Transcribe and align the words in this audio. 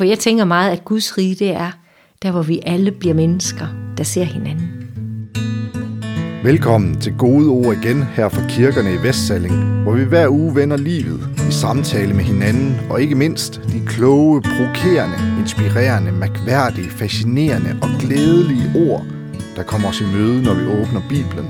For 0.00 0.04
jeg 0.04 0.18
tænker 0.18 0.44
meget, 0.44 0.70
at 0.70 0.84
Guds 0.84 1.18
rige, 1.18 1.34
det 1.34 1.50
er 1.50 1.70
der, 2.22 2.30
hvor 2.30 2.42
vi 2.42 2.60
alle 2.66 2.90
bliver 2.90 3.14
mennesker, 3.14 3.66
der 3.96 4.04
ser 4.04 4.24
hinanden. 4.24 4.68
Velkommen 6.42 7.00
til 7.00 7.16
Gode 7.18 7.48
Ord 7.48 7.76
igen 7.76 8.02
her 8.02 8.28
fra 8.28 8.42
kirkerne 8.48 8.94
i 8.94 9.02
Vestsalling, 9.02 9.82
hvor 9.82 9.92
vi 9.92 10.04
hver 10.04 10.28
uge 10.28 10.54
vender 10.54 10.76
livet 10.76 11.28
i 11.48 11.52
samtale 11.52 12.14
med 12.14 12.24
hinanden, 12.24 12.80
og 12.90 13.02
ikke 13.02 13.14
mindst 13.14 13.60
de 13.72 13.86
kloge, 13.86 14.42
provokerende, 14.42 15.40
inspirerende, 15.40 16.12
mærkværdige, 16.12 16.90
fascinerende 16.90 17.78
og 17.82 17.88
glædelige 17.98 18.90
ord, 18.90 19.06
der 19.56 19.62
kommer 19.62 19.88
os 19.88 20.00
i 20.00 20.04
møde, 20.04 20.42
når 20.42 20.54
vi 20.54 20.66
åbner 20.66 21.00
Bibelen. 21.08 21.48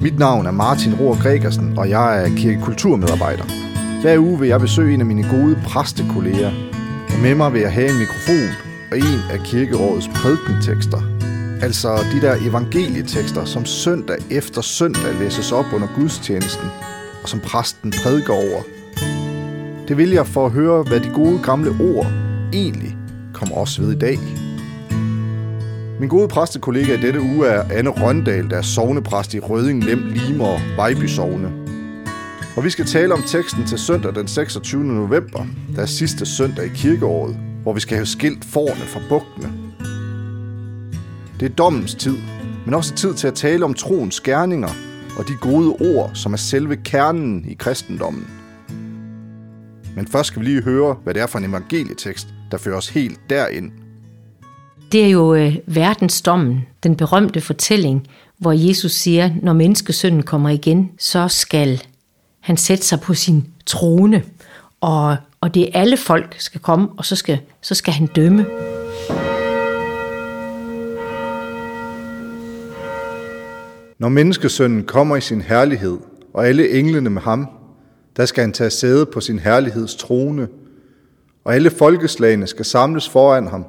Mit 0.00 0.18
navn 0.18 0.46
er 0.46 0.50
Martin 0.50 0.94
Rohr 0.94 1.22
Gregersen, 1.22 1.78
og 1.78 1.88
jeg 1.88 2.24
er 2.24 2.36
kirkekulturmedarbejder. 2.36 3.44
Hver 4.02 4.18
uge 4.18 4.38
vil 4.38 4.48
jeg 4.48 4.60
besøge 4.60 4.94
en 4.94 5.00
af 5.00 5.06
mine 5.06 5.28
gode 5.30 5.58
præstekolleger, 5.64 6.52
og 7.14 7.18
med 7.22 7.34
mig 7.34 7.52
vil 7.52 7.60
jeg 7.60 7.72
have 7.72 7.90
en 7.90 7.98
mikrofon 7.98 8.48
og 8.90 8.98
en 8.98 9.20
af 9.32 9.40
kirkerådets 9.44 10.08
prædikentekster. 10.08 11.02
Altså 11.62 11.88
de 12.12 12.20
der 12.20 12.36
evangelietekster, 12.48 13.44
som 13.44 13.64
søndag 13.64 14.16
efter 14.30 14.60
søndag 14.60 15.14
læses 15.20 15.52
op 15.52 15.64
under 15.74 15.88
gudstjenesten, 15.96 16.68
og 17.22 17.28
som 17.28 17.40
præsten 17.40 17.92
prædiker 18.02 18.32
over. 18.32 18.62
Det 19.88 19.96
vil 19.96 20.10
jeg 20.10 20.26
for 20.26 20.46
at 20.46 20.52
høre, 20.52 20.82
hvad 20.82 21.00
de 21.00 21.10
gode 21.14 21.38
gamle 21.42 21.70
ord 21.80 22.06
egentlig 22.52 22.96
kommer 23.32 23.56
os 23.56 23.80
ved 23.80 23.92
i 23.92 23.98
dag. 23.98 24.18
Min 26.00 26.08
gode 26.08 26.28
præstekollega 26.28 26.94
i 26.94 27.00
dette 27.00 27.20
uge 27.20 27.46
er 27.46 27.62
Anne 27.72 27.90
Røndal, 27.90 28.50
der 28.50 28.56
er 28.56 28.62
sovnepræst 28.62 29.34
i 29.34 29.40
Røding, 29.40 29.84
Lem, 29.84 30.02
Limer 30.06 30.46
og 30.46 30.60
Vejby 30.76 31.06
Sovne. 31.06 31.61
Og 32.56 32.64
vi 32.64 32.70
skal 32.70 32.86
tale 32.86 33.14
om 33.14 33.22
teksten 33.22 33.66
til 33.66 33.78
søndag 33.78 34.14
den 34.14 34.28
26. 34.28 34.84
november, 34.84 35.46
der 35.76 35.82
er 35.82 35.86
sidste 35.86 36.26
søndag 36.26 36.66
i 36.66 36.68
kirkeåret, 36.74 37.36
hvor 37.62 37.72
vi 37.72 37.80
skal 37.80 37.96
have 37.96 38.06
skilt 38.06 38.44
forne 38.44 38.84
fra 38.86 39.00
bugtene. 39.08 39.52
Det 41.40 41.50
er 41.50 41.54
dommens 41.54 41.94
tid, 41.94 42.16
men 42.64 42.74
også 42.74 42.94
tid 42.94 43.14
til 43.14 43.26
at 43.26 43.34
tale 43.34 43.64
om 43.64 43.74
troens 43.74 44.20
gerninger 44.20 44.68
og 45.18 45.28
de 45.28 45.32
gode 45.40 45.76
ord, 45.96 46.10
som 46.14 46.32
er 46.32 46.36
selve 46.36 46.76
kernen 46.76 47.44
i 47.48 47.54
kristendommen. 47.54 48.30
Men 49.96 50.06
først 50.06 50.26
skal 50.26 50.40
vi 50.40 50.46
lige 50.46 50.62
høre, 50.62 50.96
hvad 51.04 51.14
det 51.14 51.22
er 51.22 51.26
for 51.26 51.38
en 51.38 51.44
evangelietekst, 51.44 52.26
der 52.50 52.58
fører 52.58 52.76
os 52.76 52.88
helt 52.88 53.20
derind. 53.30 53.72
Det 54.92 55.04
er 55.04 55.08
jo 55.08 55.34
øh, 55.34 55.56
verdensdommen, 55.66 56.60
den 56.82 56.96
berømte 56.96 57.40
fortælling, 57.40 58.06
hvor 58.38 58.52
Jesus 58.52 58.92
siger, 58.92 59.30
når 59.42 59.52
menneskesønnen 59.52 60.22
kommer 60.22 60.48
igen, 60.48 60.90
så 60.98 61.28
skal 61.28 61.82
han 62.42 62.56
sætte 62.56 62.84
sig 62.84 63.00
på 63.00 63.14
sin 63.14 63.46
trone, 63.66 64.24
og, 64.80 65.16
og 65.40 65.54
det 65.54 65.62
er 65.62 65.80
alle 65.80 65.96
folk 65.96 66.34
skal 66.38 66.60
komme, 66.60 66.88
og 66.96 67.04
så 67.04 67.16
skal, 67.16 67.38
så 67.60 67.74
skal 67.74 67.92
han 67.94 68.06
dømme. 68.06 68.46
Når 73.98 74.08
menneskesønnen 74.08 74.84
kommer 74.84 75.16
i 75.16 75.20
sin 75.20 75.40
herlighed, 75.40 75.98
og 76.34 76.46
alle 76.46 76.70
englene 76.78 77.10
med 77.10 77.22
ham, 77.22 77.48
der 78.16 78.26
skal 78.26 78.40
han 78.40 78.52
tage 78.52 78.70
sæde 78.70 79.06
på 79.06 79.20
sin 79.20 79.38
herligheds 79.38 79.94
trone, 79.94 80.48
og 81.44 81.54
alle 81.54 81.70
folkeslagene 81.70 82.46
skal 82.46 82.64
samles 82.64 83.08
foran 83.08 83.46
ham, 83.46 83.64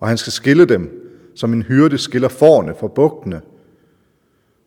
og 0.00 0.08
han 0.08 0.18
skal 0.18 0.32
skille 0.32 0.64
dem, 0.64 1.12
som 1.34 1.52
en 1.52 1.62
hyrde 1.62 1.98
skiller 1.98 2.28
forne 2.28 2.74
fra 2.80 2.88
bugtene. 2.88 3.40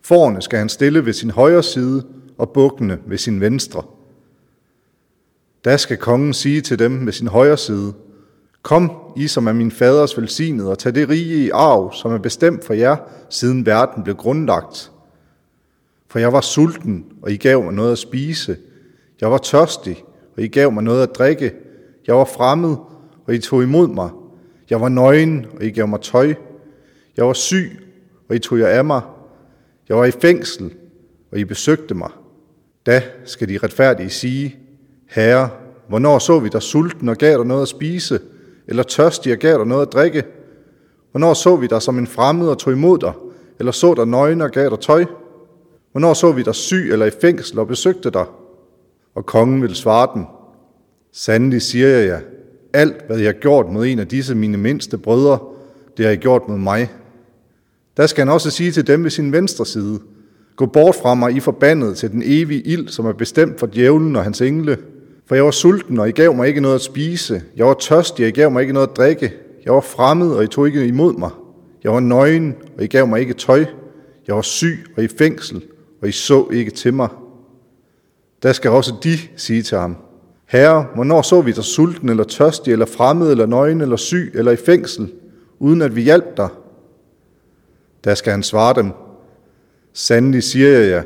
Forne 0.03 0.41
skal 0.41 0.59
han 0.59 0.69
stille 0.69 1.05
ved 1.05 1.13
sin 1.13 1.31
højre 1.31 1.63
side, 1.63 2.03
og 2.43 2.49
bukkende 2.49 2.97
ved 3.05 3.17
sin 3.17 3.41
venstre. 3.41 3.83
Da 5.65 5.77
skal 5.77 5.97
kongen 5.97 6.33
sige 6.33 6.61
til 6.61 6.79
dem 6.79 6.91
med 6.91 7.13
sin 7.13 7.27
højre 7.27 7.57
side, 7.57 7.93
Kom, 8.61 8.91
I 9.15 9.27
som 9.27 9.47
er 9.47 9.53
min 9.53 9.71
faders 9.71 10.17
velsignede, 10.17 10.71
og 10.71 10.79
tag 10.79 10.95
det 10.95 11.09
rige 11.09 11.45
i 11.45 11.49
arv, 11.49 11.93
som 11.93 12.11
er 12.11 12.17
bestemt 12.17 12.65
for 12.65 12.73
jer, 12.73 12.95
siden 13.29 13.65
verden 13.65 14.03
blev 14.03 14.15
grundlagt. 14.15 14.91
For 16.07 16.19
jeg 16.19 16.33
var 16.33 16.41
sulten, 16.41 17.05
og 17.21 17.31
I 17.31 17.37
gav 17.37 17.63
mig 17.63 17.73
noget 17.73 17.91
at 17.91 17.97
spise. 17.97 18.57
Jeg 19.21 19.31
var 19.31 19.37
tørstig, 19.37 20.03
og 20.37 20.43
I 20.43 20.47
gav 20.47 20.71
mig 20.71 20.83
noget 20.83 21.03
at 21.03 21.15
drikke. 21.15 21.53
Jeg 22.07 22.15
var 22.15 22.25
fremmed, 22.25 22.75
og 23.25 23.33
I 23.33 23.39
tog 23.39 23.63
imod 23.63 23.87
mig. 23.87 24.09
Jeg 24.69 24.81
var 24.81 24.89
nøgen, 24.89 25.45
og 25.55 25.63
I 25.63 25.69
gav 25.69 25.87
mig 25.87 26.01
tøj. 26.01 26.33
Jeg 27.17 27.27
var 27.27 27.33
syg, 27.33 27.79
og 28.29 28.35
I 28.35 28.39
tog 28.39 28.59
jer 28.59 28.67
af 28.67 28.85
mig. 28.85 29.01
Jeg 29.89 29.97
var 29.97 30.05
i 30.05 30.11
fængsel, 30.11 30.73
og 31.31 31.39
I 31.39 31.43
besøgte 31.45 31.95
mig. 31.95 32.09
Da 32.85 33.01
skal 33.25 33.49
de 33.49 33.57
retfærdige 33.57 34.09
sige, 34.09 34.55
Herre, 35.09 35.49
hvornår 35.87 36.19
så 36.19 36.39
vi 36.39 36.49
dig 36.49 36.61
sulten 36.61 37.09
og 37.09 37.17
gav 37.17 37.37
dig 37.37 37.45
noget 37.45 37.61
at 37.61 37.67
spise, 37.67 38.19
eller 38.67 38.83
tørstig 38.83 39.33
og 39.33 39.39
gav 39.39 39.57
dig 39.57 39.67
noget 39.67 39.87
at 39.87 39.93
drikke? 39.93 40.23
Hvornår 41.11 41.33
så 41.33 41.55
vi 41.55 41.67
dig 41.67 41.81
som 41.81 41.97
en 41.97 42.07
fremmed 42.07 42.47
og 42.47 42.57
tog 42.57 42.73
imod 42.73 42.97
dig, 42.97 43.13
eller 43.59 43.71
så 43.71 43.93
dig 43.93 44.07
nøgen 44.07 44.41
og 44.41 44.51
gav 44.51 44.69
dig 44.69 44.79
tøj? 44.79 45.05
Hvornår 45.91 46.13
så 46.13 46.31
vi 46.31 46.43
dig 46.43 46.55
syg 46.55 46.89
eller 46.91 47.05
i 47.05 47.11
fængsel 47.21 47.59
og 47.59 47.67
besøgte 47.67 48.09
dig? 48.09 48.25
Og 49.15 49.25
kongen 49.25 49.61
vil 49.61 49.75
svare 49.75 50.07
dem, 50.15 50.25
Sandelig 51.15 51.61
siger 51.61 51.87
jeg 51.87 52.07
jer, 52.07 52.19
alt 52.73 53.07
hvad 53.07 53.17
jeg 53.17 53.27
har 53.27 53.39
gjort 53.39 53.71
mod 53.71 53.85
en 53.85 53.99
af 53.99 54.07
disse 54.07 54.35
mine 54.35 54.57
mindste 54.57 54.97
brødre, 54.97 55.39
det 55.97 56.05
har 56.05 56.11
I 56.11 56.15
gjort 56.15 56.47
mod 56.47 56.57
mig. 56.57 56.91
Der 57.97 58.07
skal 58.07 58.21
han 58.21 58.33
også 58.33 58.49
sige 58.49 58.71
til 58.71 58.87
dem 58.87 59.03
ved 59.03 59.11
sin 59.11 59.31
venstre 59.31 59.65
side, 59.65 59.99
Gå 60.55 60.65
bort 60.65 60.95
fra 60.95 61.13
mig, 61.13 61.35
I 61.35 61.39
forbandet, 61.39 61.97
til 61.97 62.11
den 62.11 62.21
evige 62.25 62.61
ild, 62.61 62.87
som 62.87 63.05
er 63.05 63.13
bestemt 63.13 63.59
for 63.59 63.67
djævlen 63.67 64.15
og 64.15 64.23
hans 64.23 64.41
engle. 64.41 64.77
For 65.25 65.35
jeg 65.35 65.45
var 65.45 65.51
sulten, 65.51 65.99
og 65.99 66.09
I 66.09 66.11
gav 66.11 66.33
mig 66.33 66.47
ikke 66.47 66.61
noget 66.61 66.75
at 66.75 66.81
spise. 66.81 67.41
Jeg 67.55 67.65
var 67.65 67.73
tørstig, 67.73 68.25
og 68.25 68.29
I 68.29 68.31
gav 68.31 68.51
mig 68.51 68.61
ikke 68.61 68.73
noget 68.73 68.87
at 68.87 68.97
drikke. 68.97 69.33
Jeg 69.65 69.73
var 69.73 69.81
fremmed, 69.81 70.31
og 70.31 70.43
I 70.43 70.47
tog 70.47 70.67
ikke 70.67 70.87
imod 70.87 71.13
mig. 71.17 71.29
Jeg 71.83 71.91
var 71.91 71.99
nøgen, 71.99 72.55
og 72.77 72.83
I 72.83 72.87
gav 72.87 73.07
mig 73.07 73.19
ikke 73.19 73.33
tøj. 73.33 73.65
Jeg 74.27 74.35
var 74.35 74.41
syg 74.41 74.85
og 74.97 75.03
i 75.03 75.07
fængsel, 75.07 75.63
og 76.01 76.07
I 76.07 76.11
så 76.11 76.47
ikke 76.51 76.71
til 76.71 76.93
mig. 76.93 77.09
Der 78.43 78.53
skal 78.53 78.71
også 78.71 78.93
de 79.03 79.17
sige 79.35 79.61
til 79.61 79.77
ham, 79.77 79.95
Herre, 80.45 80.85
hvornår 80.95 81.21
så 81.21 81.41
vi 81.41 81.51
dig 81.51 81.63
sulten, 81.63 82.09
eller 82.09 82.23
tørstig, 82.23 82.71
eller 82.71 82.85
fremmed, 82.85 83.31
eller 83.31 83.45
nøgen, 83.45 83.81
eller 83.81 83.95
syg, 83.95 84.31
eller 84.35 84.51
i 84.51 84.55
fængsel, 84.55 85.11
uden 85.59 85.81
at 85.81 85.95
vi 85.95 86.01
hjalp 86.01 86.37
dig? 86.37 86.49
Der 88.03 88.13
skal 88.15 88.31
han 88.31 88.43
svare 88.43 88.73
dem, 88.75 88.91
Sandelig 89.93 90.43
siger 90.43 90.69
jeg 90.69 90.89
jer, 90.89 91.03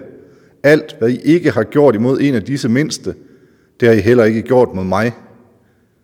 alt 0.63 0.95
hvad 0.99 1.09
I 1.09 1.21
ikke 1.23 1.51
har 1.51 1.63
gjort 1.63 1.95
imod 1.95 2.19
en 2.21 2.35
af 2.35 2.43
disse 2.43 2.69
mindste, 2.69 3.15
det 3.79 3.87
har 3.87 3.95
I 3.95 3.99
heller 3.99 4.23
ikke 4.23 4.41
gjort 4.41 4.73
mod 4.73 4.83
mig. 4.83 5.11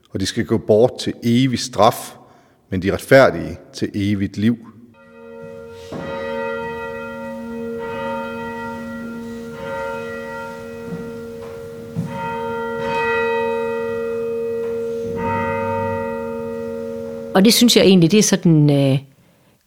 Og 0.09 0.19
de 0.19 0.25
skal 0.25 0.45
gå 0.45 0.57
bort 0.57 0.91
til 0.99 1.13
evig 1.23 1.59
straf, 1.59 2.15
men 2.69 2.81
de 2.81 2.93
retfærdige 2.93 3.57
til 3.73 3.89
evigt 3.93 4.37
liv. 4.37 4.57
Og 17.35 17.45
det 17.45 17.53
synes 17.53 17.77
jeg 17.77 17.85
egentlig, 17.85 18.11
det 18.11 18.19
er 18.19 18.23
sådan 18.23 18.69
øh, 18.69 18.99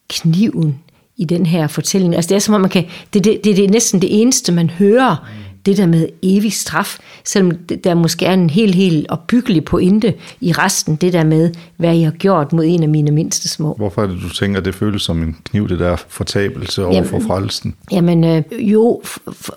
kniven 0.09 0.83
i 1.16 1.25
den 1.25 1.47
her 1.47 1.66
fortælling. 1.66 2.15
Altså 2.15 2.28
det 2.28 2.34
er 2.34 2.38
som 2.38 2.54
om 2.54 2.60
man 2.60 2.71
kan, 2.71 2.84
det, 3.15 3.25
det, 3.25 3.44
det, 3.44 3.56
det 3.56 3.65
er 3.65 3.71
næsten 3.71 4.03
det 4.03 4.21
eneste, 4.21 4.53
man 4.53 4.71
hører, 4.71 5.27
det 5.66 5.77
der 5.77 5.87
med 5.87 6.09
evig 6.22 6.53
straf, 6.53 6.99
selvom 7.25 7.53
der 7.84 7.94
måske 7.94 8.27
er 8.27 8.34
en 8.34 8.50
helt, 8.50 8.75
helt 8.75 9.06
opbyggelig 9.09 9.65
pointe 9.65 10.15
i 10.41 10.53
resten, 10.53 10.97
det 10.97 11.12
der 11.12 11.25
med, 11.25 11.50
hvad 11.77 11.97
jeg 11.97 12.06
har 12.06 12.12
gjort 12.12 12.53
mod 12.53 12.65
en 12.66 12.82
af 12.82 12.88
mine 12.88 13.10
mindste 13.10 13.49
små. 13.49 13.75
Hvorfor 13.75 14.03
er 14.03 14.06
det, 14.06 14.22
du 14.22 14.28
tænker, 14.28 14.59
at 14.59 14.65
det 14.65 14.75
føles 14.75 15.03
som 15.03 15.22
en 15.22 15.37
kniv, 15.44 15.69
det 15.69 15.78
der 15.78 15.97
fortabelse 16.09 16.84
over 16.84 16.94
jamen, 16.94 17.10
for 17.10 17.21
frelsen? 17.21 17.75
Jamen 17.93 18.25
øh, 18.25 18.43
jo, 18.59 19.03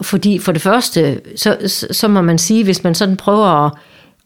fordi 0.01 0.39
for 0.39 0.51
det 0.51 0.61
første, 0.61 1.21
så, 1.35 1.57
så, 1.67 1.87
så 1.91 2.07
må 2.07 2.21
man 2.21 2.37
sige, 2.37 2.63
hvis 2.63 2.83
man 2.83 2.95
sådan 2.95 3.17
prøver 3.17 3.65
at, 3.65 3.71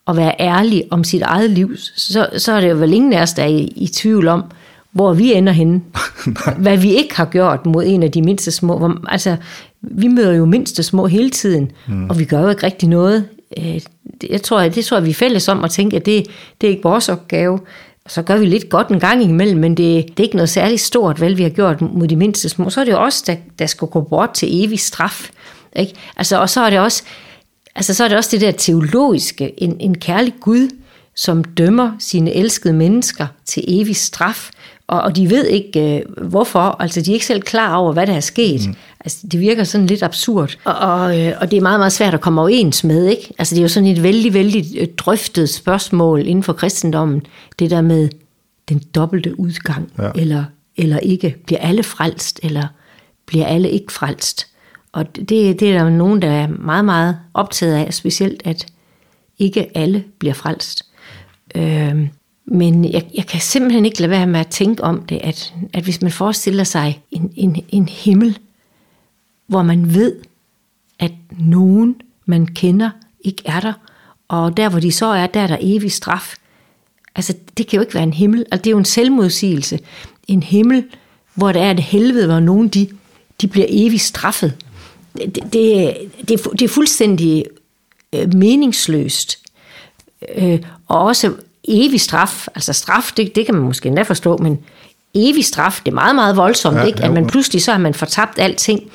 at 0.08 0.18
være 0.18 0.36
ærlig 0.40 0.84
om 0.92 1.04
sit 1.04 1.22
eget 1.22 1.50
liv, 1.50 1.78
så, 1.78 2.30
så 2.38 2.52
er 2.52 2.62
det 2.62 2.70
jo 2.70 2.76
vel 2.76 2.94
ingen 2.94 3.14
af 3.14 3.22
os, 3.22 3.34
der 3.34 3.44
er 3.44 3.48
i, 3.48 3.74
i 3.76 3.88
tvivl 3.88 4.28
om, 4.28 4.44
hvor 4.94 5.14
vi 5.14 5.34
ender 5.34 5.54
henne. 5.54 5.82
hvad 6.58 6.78
vi 6.78 6.96
ikke 6.96 7.16
har 7.16 7.26
gjort 7.26 7.66
mod 7.66 7.84
en 7.86 8.04
af 8.04 8.12
de 8.12 8.22
mindste 8.22 8.52
små. 8.52 8.78
Hvor, 8.78 9.02
altså, 9.08 9.36
vi 9.82 10.08
møder 10.08 10.34
jo 10.34 10.46
mindste 10.46 10.84
små 10.84 11.08
hele 11.08 11.30
tiden, 11.30 11.72
mm. 11.88 12.10
og 12.10 12.20
vi 12.20 12.26
gør 12.26 12.42
jo 12.42 12.50
ikke 12.50 12.66
rigtig 12.66 12.90
noget. 12.90 13.26
Øh, 13.58 13.82
jeg 14.30 14.42
tror, 14.42 14.62
det 14.62 14.86
tror 14.86 14.98
jeg, 14.98 15.06
vi 15.06 15.10
er 15.10 15.14
fælles 15.14 15.48
om 15.48 15.64
at 15.64 15.72
tænke, 15.72 15.96
at 15.96 16.06
det, 16.06 16.28
det 16.62 16.68
er 16.68 16.72
ikke 16.72 16.84
vores 16.84 17.10
opgave. 17.10 17.60
Så 18.08 18.22
gør 18.22 18.38
vi 18.38 18.46
lidt 18.46 18.70
godt 18.70 18.88
en 18.88 19.00
gang 19.00 19.24
imellem, 19.24 19.60
men 19.60 19.72
det, 19.72 20.06
det 20.08 20.20
er 20.20 20.24
ikke 20.24 20.36
noget 20.36 20.50
særligt 20.50 20.82
stort, 20.82 21.22
vel, 21.22 21.38
vi 21.38 21.44
har 21.44 21.50
gjort 21.50 21.82
mod 21.82 22.08
de 22.08 22.16
mindste 22.16 22.50
små. 22.50 22.70
Så 22.70 22.82
er 22.82 22.86
det 22.86 22.92
jo 22.92 23.04
også 23.04 23.24
der, 23.28 23.36
der 23.60 23.66
skal 23.66 23.88
gå 23.88 24.02
bort 24.02 24.32
til 24.34 24.64
evig 24.64 24.80
straf. 24.80 25.30
Ikke? 25.76 25.94
Altså, 26.18 26.42
og 26.42 26.50
så 26.50 26.62
er 26.62 26.70
det 26.70 26.80
også, 26.80 27.04
altså, 27.76 27.94
så 27.94 28.04
er 28.04 28.08
det 28.08 28.18
også 28.18 28.30
det 28.32 28.42
der 28.42 28.52
teologiske, 28.52 29.64
en, 29.64 29.78
en 29.80 29.98
kærlig 29.98 30.34
Gud, 30.40 30.70
som 31.16 31.44
dømmer 31.44 31.92
sine 32.00 32.34
elskede 32.34 32.74
mennesker 32.74 33.28
til 33.46 33.64
evig 33.68 33.96
straf, 33.96 34.52
og, 34.88 35.02
og 35.02 35.16
de 35.16 35.30
ved 35.30 35.48
ikke 35.48 35.98
øh, 35.98 36.28
hvorfor, 36.28 36.60
altså 36.60 37.02
de 37.02 37.12
er 37.12 37.14
ikke 37.14 37.26
selv 37.26 37.42
klar 37.42 37.76
over, 37.76 37.94
hvad 37.94 38.08
der 38.08 38.14
er 38.14 38.20
sket. 38.20 38.68
Mm. 38.68 38.76
Altså 39.00 39.28
det 39.32 39.40
virker 39.40 39.64
sådan 39.64 39.88
lidt 39.88 40.04
absurd, 40.04 40.58
og, 40.64 40.76
og, 40.76 41.22
øh, 41.22 41.34
og 41.42 41.52
det 41.52 41.58
er 41.58 41.62
meget, 41.62 41.80
meget 41.80 41.94
svært 41.94 42.14
at 42.14 42.22
komme 42.22 42.42
overens 42.42 42.84
med, 42.84 43.08
ikke? 43.08 43.34
Altså 43.40 43.56
det 43.56 43.60
er 43.60 43.64
jo 43.64 43.70
sådan 43.70 43.90
et 43.90 44.04
vældig, 44.04 44.34
vældig 44.34 44.66
øh, 44.78 44.88
drøftet 44.98 45.50
spørgsmål 45.50 46.28
inden 46.28 46.44
for 46.44 46.54
kristendommen, 46.54 47.22
det 47.60 47.70
der 47.70 47.82
med 47.82 48.10
den 48.70 48.82
dobbelte 48.96 49.40
udgang, 49.40 49.92
ja. 50.00 50.10
eller, 50.16 50.44
eller 50.78 51.00
ikke. 51.00 51.36
Bliver 51.46 51.60
alle 51.60 51.84
frelst, 51.84 52.40
eller 52.44 52.68
bliver 53.26 53.46
alle 53.46 53.70
ikke 53.70 53.94
frelst? 53.94 54.48
Og 54.92 55.16
det, 55.16 55.30
det 55.60 55.62
er 55.62 55.78
der 55.78 55.90
nogen, 55.90 56.22
der 56.22 56.32
er 56.32 56.48
meget, 56.48 56.86
meget 56.86 57.18
optaget 57.34 57.76
af, 57.76 57.94
specielt 57.94 58.42
at 58.46 58.66
ikke 59.40 59.78
alle 59.78 60.04
bliver 60.20 60.34
frelst. 60.34 60.86
Øh, 61.56 62.08
men 62.46 62.92
jeg, 62.92 63.06
jeg 63.14 63.26
kan 63.26 63.42
simpelthen 63.42 63.86
ikke 63.86 64.00
lade 64.00 64.10
være 64.10 64.28
med 64.28 64.40
at 64.40 64.48
tænke 64.48 64.84
om 64.84 65.04
det, 65.04 65.20
at, 65.24 65.54
at 65.74 65.84
hvis 65.84 66.02
man 66.02 66.12
forestiller 66.12 66.64
sig 66.64 67.02
en, 67.12 67.34
en, 67.36 67.66
en 67.70 67.88
himmel, 67.88 68.40
hvor 69.48 69.64
man 69.64 69.94
ved, 69.94 70.16
at 71.00 71.12
nogen, 71.40 71.96
man 72.26 72.46
kender, 72.46 72.90
ikke 73.24 73.42
er 73.46 73.60
der, 73.60 73.74
og 74.28 74.58
der, 74.58 74.70
hvor 74.70 74.80
de 74.80 74.92
så 74.92 75.06
er, 75.06 75.28
der 75.28 75.40
er 75.40 75.48
der 75.48 75.58
evig 75.62 75.92
straf. 75.92 76.36
Altså, 77.16 77.34
det 77.58 77.68
kan 77.68 77.78
jo 77.78 77.82
ikke 77.82 77.94
være 77.94 78.04
en 78.04 78.14
himmel. 78.14 78.46
Altså, 78.52 78.64
det 78.64 78.68
er 78.68 78.72
jo 78.72 78.78
en 78.78 78.86
selvmodsigelse. 78.86 79.80
En 80.28 80.44
himmel, 80.44 80.86
hvor 81.36 81.52
der 81.52 81.62
er 81.62 81.72
et 81.72 81.80
helvede, 81.80 82.28
hvor 82.28 82.40
nogen 82.40 82.68
de, 82.68 82.88
de 83.42 83.48
bliver 83.48 83.68
evigt 83.70 84.02
straffet. 84.02 84.54
Det, 85.18 85.36
det, 85.54 85.96
det, 86.28 86.44
det 86.52 86.62
er 86.62 86.68
fuldstændig 86.68 87.46
øh, 88.14 88.34
meningsløst. 88.34 89.43
Øh, 90.36 90.60
og 90.88 91.02
også 91.02 91.34
evig 91.68 92.02
straf, 92.02 92.48
altså 92.56 92.74
straf, 92.74 93.12
det, 93.18 93.36
det 93.36 93.46
kan 93.46 93.56
man 93.56 93.64
måske 93.64 93.88
endda 93.88 94.02
forstå, 94.02 94.38
men 94.38 94.60
evig 95.14 95.46
straf, 95.46 95.82
det 95.86 95.92
er 95.92 95.96
meget, 95.96 96.16
meget 96.16 96.38
voldsomt, 96.38 96.78
ja, 96.78 96.84
ikke? 96.84 97.04
at 97.04 97.14
man 97.14 97.28
pludselig 97.28 97.62
så 97.62 97.72
har 97.72 97.80
man 97.80 97.94
fortabt 97.94 98.40
alting. 98.40 98.80
Ja. 98.80 98.88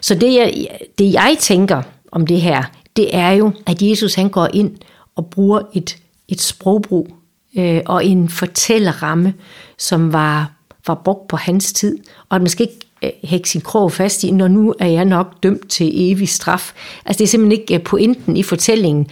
Så 0.00 0.14
det 0.14 0.34
jeg, 0.34 0.68
det 0.98 1.12
jeg 1.12 1.36
tænker 1.40 1.82
om 2.12 2.26
det 2.26 2.40
her, 2.40 2.62
det 2.96 3.16
er 3.16 3.30
jo, 3.30 3.52
at 3.66 3.82
Jesus 3.82 4.14
han 4.14 4.28
går 4.28 4.48
ind 4.54 4.76
og 5.16 5.26
bruger 5.26 5.60
et, 5.74 5.96
et 6.28 6.40
sprogbrug 6.40 7.16
øh, 7.58 7.80
og 7.86 8.04
en 8.04 8.28
fortællerramme, 8.28 9.34
som 9.78 10.12
var, 10.12 10.50
var 10.86 10.94
brugt 10.94 11.28
på 11.28 11.36
hans 11.36 11.72
tid, 11.72 11.98
og 12.28 12.36
at 12.36 12.42
man 12.42 12.50
skal 12.50 12.68
ikke 12.68 12.86
øh, 13.02 13.28
hække 13.28 13.48
sin 13.48 13.60
krog 13.60 13.92
fast 13.92 14.24
i, 14.24 14.30
når 14.30 14.48
nu 14.48 14.74
er 14.78 14.86
jeg 14.86 15.04
nok 15.04 15.42
dømt 15.42 15.68
til 15.68 16.10
evig 16.10 16.28
straf. 16.28 16.72
Altså 17.06 17.18
det 17.18 17.24
er 17.24 17.28
simpelthen 17.28 17.60
ikke 17.60 17.74
øh, 17.74 17.82
pointen 17.82 18.36
i 18.36 18.42
fortællingen. 18.42 19.06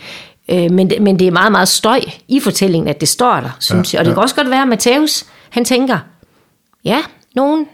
Øh, 0.49 0.71
men, 0.71 0.91
det, 0.91 1.03
men 1.03 1.19
det 1.19 1.27
er 1.27 1.31
meget, 1.31 1.53
meget 1.53 1.69
støj 1.69 2.01
i 2.29 2.41
fortællingen, 2.41 2.89
at 2.89 3.01
det 3.01 3.09
står 3.09 3.41
der, 3.41 3.57
synes 3.61 3.95
ja, 3.95 3.97
jeg. 3.97 4.01
Og 4.01 4.05
det 4.05 4.11
ja. 4.11 4.15
kan 4.15 4.23
også 4.23 4.35
godt 4.35 4.51
være, 4.51 4.63
at 4.63 4.69
Matthæus, 4.69 5.27
han 5.51 5.65
tænker, 5.65 5.99
ja, 6.85 7.03
nogen 7.35 7.67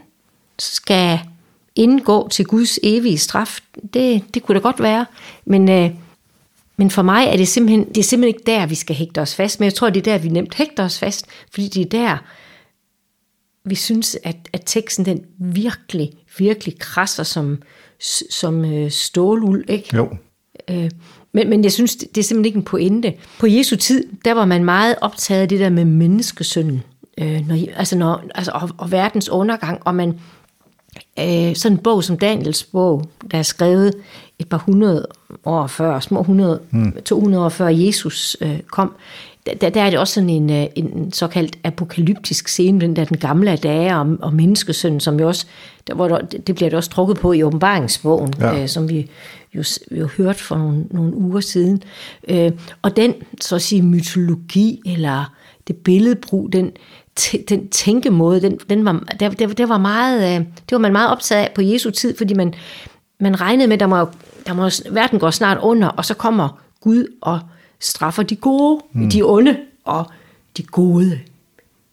skal 0.58 1.20
indgå 1.74 2.28
til 2.28 2.44
Guds 2.44 2.78
evige 2.82 3.18
straf. 3.18 3.60
Det, 3.94 4.34
det 4.34 4.42
kunne 4.42 4.54
da 4.54 4.62
godt 4.62 4.82
være. 4.82 5.06
Men, 5.44 5.70
øh, 5.70 5.90
men 6.76 6.90
for 6.90 7.02
mig 7.02 7.26
er 7.26 7.36
det, 7.36 7.48
simpelthen, 7.48 7.88
det 7.88 7.98
er 7.98 8.02
simpelthen 8.02 8.36
ikke 8.36 8.46
der, 8.46 8.66
vi 8.66 8.74
skal 8.74 8.96
hægte 8.96 9.20
os 9.20 9.34
fast. 9.34 9.60
Men 9.60 9.64
jeg 9.64 9.74
tror, 9.74 9.90
det 9.90 10.06
er 10.06 10.12
der, 10.12 10.18
vi 10.18 10.28
nemt 10.28 10.54
hægter 10.54 10.84
os 10.84 10.98
fast. 10.98 11.26
Fordi 11.52 11.68
det 11.68 11.82
er 11.82 11.88
der, 11.88 12.18
vi 13.64 13.74
synes, 13.74 14.18
at, 14.24 14.36
at 14.52 14.62
teksten 14.66 15.04
den 15.04 15.24
virkelig, 15.38 16.12
virkelig 16.38 16.78
krasser 16.78 17.22
som, 17.22 17.62
som 18.30 18.64
øh, 18.64 18.90
ståluld. 18.90 19.70
Ikke? 19.70 19.96
Jo. 19.96 20.16
Øh, 20.70 20.90
men, 21.32 21.50
men 21.50 21.64
jeg 21.64 21.72
synes, 21.72 21.96
det 21.96 22.18
er 22.18 22.22
simpelthen 22.22 22.44
ikke 22.44 22.56
en 22.56 22.62
pointe. 22.62 23.14
På 23.38 23.46
Jesu 23.46 23.76
tid, 23.76 24.04
der 24.24 24.32
var 24.32 24.44
man 24.44 24.64
meget 24.64 24.96
optaget 25.00 25.42
af 25.42 25.48
det 25.48 25.60
der 25.60 25.70
med 25.70 25.84
menneskesynden. 25.84 26.82
Øh, 27.18 27.48
når, 27.48 27.56
altså 27.76 27.98
når, 27.98 28.22
altså, 28.34 28.52
og, 28.54 28.70
og 28.78 28.92
verdens 28.92 29.28
undergang, 29.28 29.80
og 29.84 29.94
man, 29.94 30.08
øh, 31.18 31.56
sådan 31.56 31.76
en 31.76 31.82
bog 31.82 32.04
som 32.04 32.18
Daniels 32.18 32.64
bog, 32.64 33.04
der 33.30 33.38
er 33.38 33.42
skrevet 33.42 33.94
et 34.38 34.48
par 34.48 34.58
hundrede 34.58 35.06
år 35.44 35.66
før, 35.66 36.00
små 36.00 36.20
100, 36.20 36.60
mm. 36.70 36.96
200 37.04 37.44
år 37.44 37.48
før 37.48 37.68
Jesus 37.68 38.36
øh, 38.40 38.60
kom, 38.60 38.94
der, 39.60 39.70
der 39.70 39.82
er 39.82 39.90
det 39.90 39.98
også 39.98 40.14
sådan 40.14 40.30
en, 40.30 40.50
øh, 40.50 40.66
en 40.76 41.12
såkaldt 41.12 41.58
apokalyptisk 41.64 42.48
scene, 42.48 42.80
den 42.80 42.96
der 42.96 43.04
den 43.04 43.16
gamle 43.16 43.56
dage 43.56 43.96
og, 43.96 44.16
og 44.20 44.34
menneskesøn, 44.34 45.00
som 45.00 45.20
jo 45.20 45.28
også, 45.28 45.46
der, 45.86 45.94
hvor 45.94 46.08
der, 46.08 46.18
det 46.20 46.54
bliver 46.54 46.70
det 46.70 46.76
også 46.76 46.90
trukket 46.90 47.18
på 47.18 47.32
i 47.32 47.42
åbenbaringsbogen, 47.42 48.34
ja. 48.40 48.62
øh, 48.62 48.68
som 48.68 48.88
vi 48.88 49.10
jo, 49.54 49.64
jo 49.90 50.08
hørt 50.16 50.36
for 50.36 50.56
nogle, 50.56 50.84
nogle 50.90 51.14
uger 51.14 51.40
siden. 51.40 51.82
Øh, 52.28 52.52
og 52.82 52.96
den, 52.96 53.14
så 53.40 53.54
at 53.54 53.62
sige, 53.62 53.82
mytologi, 53.82 54.80
eller 54.86 55.34
det 55.66 55.76
billedbrug, 55.76 56.52
den, 56.52 56.70
den 57.48 57.68
tænkemåde, 57.68 58.40
den, 58.40 58.58
den 58.70 58.84
var, 58.84 59.04
der, 59.20 59.28
der, 59.28 59.46
der 59.46 59.66
var 59.66 59.78
meget, 59.78 60.22
øh, 60.22 60.46
det 60.46 60.72
var 60.72 60.78
man 60.78 60.92
meget 60.92 61.10
optaget 61.10 61.44
af 61.44 61.52
på 61.54 61.62
Jesu 61.62 61.90
tid, 61.90 62.16
fordi 62.16 62.34
man, 62.34 62.54
man 63.20 63.40
regnede 63.40 63.68
med, 63.68 63.74
at 63.74 63.80
der 63.80 63.86
må, 63.86 64.06
der 64.46 64.54
må, 64.54 64.94
verden 64.94 65.18
går 65.18 65.30
snart 65.30 65.58
under, 65.62 65.88
og 65.88 66.04
så 66.04 66.14
kommer 66.14 66.60
Gud 66.80 67.06
og 67.20 67.40
straffer 67.80 68.22
de 68.22 68.36
gode, 68.36 68.80
mm. 68.92 69.10
de 69.10 69.22
onde, 69.22 69.56
og 69.84 70.06
de 70.56 70.62
gode, 70.62 71.20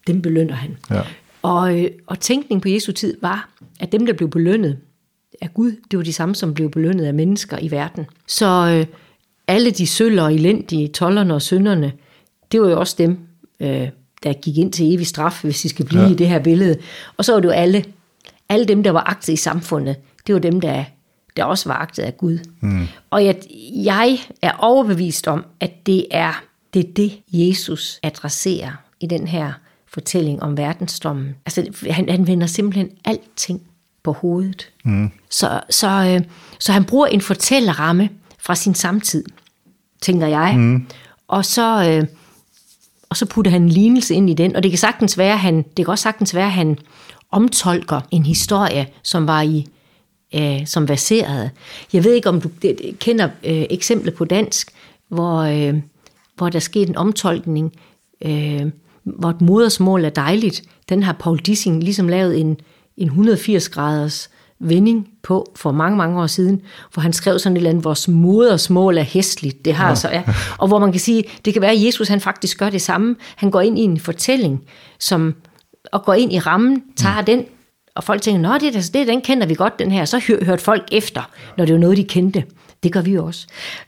dem 0.06 0.22
belønner 0.22 0.54
han. 0.54 0.76
Ja. 0.90 1.00
Og, 1.42 1.78
øh, 1.78 1.90
og 2.06 2.20
tænkningen 2.20 2.60
på 2.60 2.68
Jesu 2.68 2.92
tid 2.92 3.16
var, 3.22 3.50
at 3.80 3.92
dem, 3.92 4.06
der 4.06 4.12
blev 4.12 4.30
belønnet 4.30 4.78
af 5.40 5.54
Gud, 5.54 5.72
det 5.90 5.96
var 5.96 6.04
de 6.04 6.12
samme, 6.12 6.34
som 6.34 6.54
blev 6.54 6.70
belønnet 6.70 7.04
af 7.04 7.14
mennesker 7.14 7.58
i 7.58 7.70
verden. 7.70 8.06
Så 8.26 8.46
øh, 8.46 8.86
alle 9.48 9.70
de 9.70 9.86
søller 9.86 10.22
og 10.22 10.34
elendige, 10.34 10.88
tollerne 10.88 11.34
og 11.34 11.42
synderne, 11.42 11.92
det 12.52 12.60
var 12.60 12.68
jo 12.68 12.80
også 12.80 12.94
dem, 12.98 13.18
øh, 13.60 13.88
der 14.22 14.32
gik 14.32 14.58
ind 14.58 14.72
til 14.72 14.94
evig 14.94 15.06
straf, 15.06 15.40
hvis 15.42 15.62
de 15.62 15.68
skal 15.68 15.84
blive 15.84 16.02
ja. 16.02 16.10
i 16.10 16.14
det 16.14 16.28
her 16.28 16.38
billede. 16.38 16.76
Og 17.16 17.24
så 17.24 17.32
var 17.32 17.40
det 17.40 17.48
jo 17.48 17.52
alle, 17.52 17.84
alle 18.48 18.64
dem, 18.64 18.82
der 18.82 18.90
var 18.90 19.10
agtet 19.10 19.32
i 19.32 19.36
samfundet, 19.36 19.96
det 20.26 20.34
var 20.34 20.40
dem, 20.40 20.60
der, 20.60 20.84
der 21.38 21.44
også 21.44 21.68
var 21.68 21.76
agtet 21.76 22.02
af 22.02 22.16
Gud. 22.16 22.38
Mm. 22.60 22.86
Og 23.10 23.24
jeg, 23.24 23.36
jeg 23.74 24.18
er 24.42 24.52
overbevist 24.58 25.28
om, 25.28 25.44
at 25.60 25.86
det 25.86 26.06
er, 26.10 26.42
det 26.74 26.80
er 26.80 26.92
det, 26.96 27.12
Jesus 27.32 28.00
adresserer 28.02 28.72
i 29.00 29.06
den 29.06 29.28
her 29.28 29.52
fortælling 29.86 30.42
om 30.42 30.56
verdensdommen. 30.56 31.34
Altså, 31.46 31.86
han, 31.90 32.08
han 32.08 32.26
vender 32.26 32.46
simpelthen 32.46 32.90
alting 33.04 33.60
på 34.02 34.12
hovedet. 34.12 34.70
Mm. 34.84 35.10
Så, 35.30 35.60
så, 35.70 35.88
øh, 35.88 36.20
så 36.58 36.72
han 36.72 36.84
bruger 36.84 37.06
en 37.06 37.20
fortællerramme 37.20 38.08
fra 38.38 38.54
sin 38.54 38.74
samtid, 38.74 39.24
tænker 40.02 40.26
jeg. 40.26 40.54
Mm. 40.56 40.86
Og 41.28 41.44
så... 41.44 41.90
Øh, 41.90 42.06
og 43.10 43.16
så 43.16 43.26
putter 43.26 43.50
han 43.50 43.62
en 43.62 43.68
lignelse 43.68 44.14
ind 44.14 44.30
i 44.30 44.34
den, 44.34 44.56
og 44.56 44.62
det 44.62 44.70
kan 44.70 44.78
sagtens 44.78 45.18
være, 45.18 45.36
han, 45.36 45.56
det 45.56 45.84
kan 45.84 45.88
også 45.88 46.02
sagtens 46.02 46.34
være, 46.34 46.46
at 46.46 46.52
han 46.52 46.78
omtolker 47.30 48.00
en 48.10 48.26
historie, 48.26 48.86
som 49.02 49.26
var 49.26 49.42
i 49.42 49.66
øh, 50.34 50.66
som 50.66 50.88
verserede. 50.88 51.50
Jeg 51.92 52.04
ved 52.04 52.12
ikke, 52.12 52.28
om 52.28 52.40
du 52.40 52.50
kender 53.00 53.28
øh, 53.44 53.64
eksempler 53.70 54.12
på 54.12 54.24
dansk, 54.24 54.70
hvor, 55.08 55.38
øh, 55.38 55.74
hvor 56.36 56.48
der 56.48 56.58
skete 56.58 56.88
en 56.88 56.96
omtolkning, 56.96 57.72
øh, 58.24 58.66
hvor 59.02 59.30
et 59.30 59.40
modersmål 59.40 60.04
er 60.04 60.10
dejligt. 60.10 60.62
Den 60.88 61.02
har 61.02 61.12
Paul 61.12 61.38
Dissing 61.38 61.82
ligesom 61.82 62.08
lavet 62.08 62.40
en, 62.40 62.60
en 62.96 63.06
180 63.06 63.68
graders 63.68 64.30
vending 64.60 65.08
på 65.22 65.52
for 65.56 65.72
mange, 65.72 65.96
mange 65.96 66.20
år 66.20 66.26
siden, 66.26 66.62
hvor 66.92 67.00
han 67.00 67.12
skrev 67.12 67.38
sådan 67.38 67.56
et 67.56 67.58
eller 67.58 67.70
andet, 67.70 67.84
vores 67.84 68.08
modersmål 68.08 68.98
er 68.98 69.02
hæstligt, 69.02 69.64
det 69.64 69.74
har 69.74 69.88
ja. 69.88 69.94
så, 69.94 70.08
ja. 70.08 70.22
Og 70.58 70.68
hvor 70.68 70.78
man 70.78 70.92
kan 70.92 71.00
sige, 71.00 71.24
det 71.44 71.52
kan 71.52 71.62
være, 71.62 71.72
at 71.72 71.84
Jesus 71.84 72.08
han 72.08 72.20
faktisk 72.20 72.58
gør 72.58 72.70
det 72.70 72.82
samme. 72.82 73.16
Han 73.36 73.50
går 73.50 73.60
ind 73.60 73.78
i 73.78 73.82
en 73.82 74.00
fortælling, 74.00 74.64
som, 74.98 75.34
og 75.92 76.04
går 76.04 76.14
ind 76.14 76.32
i 76.32 76.38
rammen, 76.38 76.82
tager 76.96 77.20
mm. 77.20 77.26
den, 77.26 77.44
og 77.98 78.04
folk 78.04 78.22
tænker, 78.22 78.40
nå, 78.40 78.58
det, 78.58 78.76
er, 78.76 78.90
det, 78.92 79.06
den 79.06 79.20
kender 79.20 79.46
vi 79.46 79.54
godt, 79.54 79.78
den 79.78 79.90
her. 79.90 80.04
Så 80.04 80.18
hør, 80.28 80.44
hørte 80.44 80.62
folk 80.62 80.88
efter, 80.92 81.30
når 81.56 81.64
det 81.64 81.74
var 81.74 81.80
noget, 81.80 81.96
de 81.96 82.04
kendte. 82.04 82.44
Det 82.82 82.92
gør 82.92 83.00
vi 83.00 83.18
også. 83.18 83.46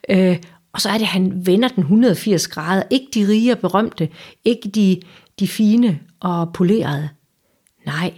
Øh, 0.08 0.36
og 0.72 0.80
så 0.80 0.88
er 0.88 0.92
det, 0.92 1.00
at 1.00 1.06
han 1.06 1.46
vender 1.46 1.68
den 1.68 1.80
180 1.82 2.48
grader. 2.48 2.82
Ikke 2.90 3.06
de 3.14 3.28
rige 3.28 3.52
og 3.52 3.58
berømte, 3.58 4.08
ikke 4.44 4.68
de, 4.68 5.00
de 5.40 5.48
fine 5.48 5.98
og 6.20 6.52
polerede. 6.52 7.08
Nej, 7.86 8.12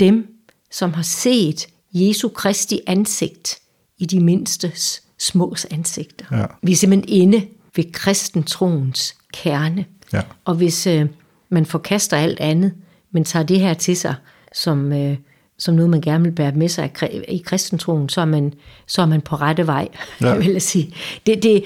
dem, 0.00 0.26
som 0.70 0.92
har 0.92 1.02
set 1.02 1.66
Jesu 1.92 2.28
Kristi 2.28 2.80
ansigt 2.86 3.58
i 3.98 4.06
de 4.06 4.20
mindste 4.20 4.72
smås 5.18 5.64
ansigter. 5.64 6.24
Ja. 6.30 6.46
Vi 6.62 6.72
er 6.72 6.76
simpelthen 6.76 7.22
inde 7.22 7.46
ved 7.76 7.92
kristentroens 7.92 9.14
kerne. 9.32 9.84
Ja. 10.12 10.22
Og 10.44 10.54
hvis 10.54 10.86
øh, 10.86 11.06
man 11.48 11.66
forkaster 11.66 12.16
alt 12.16 12.40
andet, 12.40 12.74
men 13.12 13.24
tager 13.24 13.42
det 13.42 13.60
her 13.60 13.74
til 13.74 13.96
sig 13.96 14.14
som, 14.54 14.92
øh, 14.92 15.16
som 15.58 15.74
noget, 15.74 15.90
man 15.90 16.00
gerne 16.00 16.24
vil 16.24 16.32
bære 16.32 16.52
med 16.52 16.68
sig 16.68 16.92
i 17.28 17.42
kristentroen, 17.46 18.08
så 18.08 18.20
er 18.20 18.24
man, 18.24 18.52
så 18.86 19.02
er 19.02 19.06
man 19.06 19.20
på 19.20 19.36
rette 19.36 19.66
vej, 19.66 19.88
ja. 20.20 20.36
vil 20.36 20.52
jeg 20.52 20.62
sige. 20.62 20.94
Det, 21.26 21.42
det, 21.42 21.64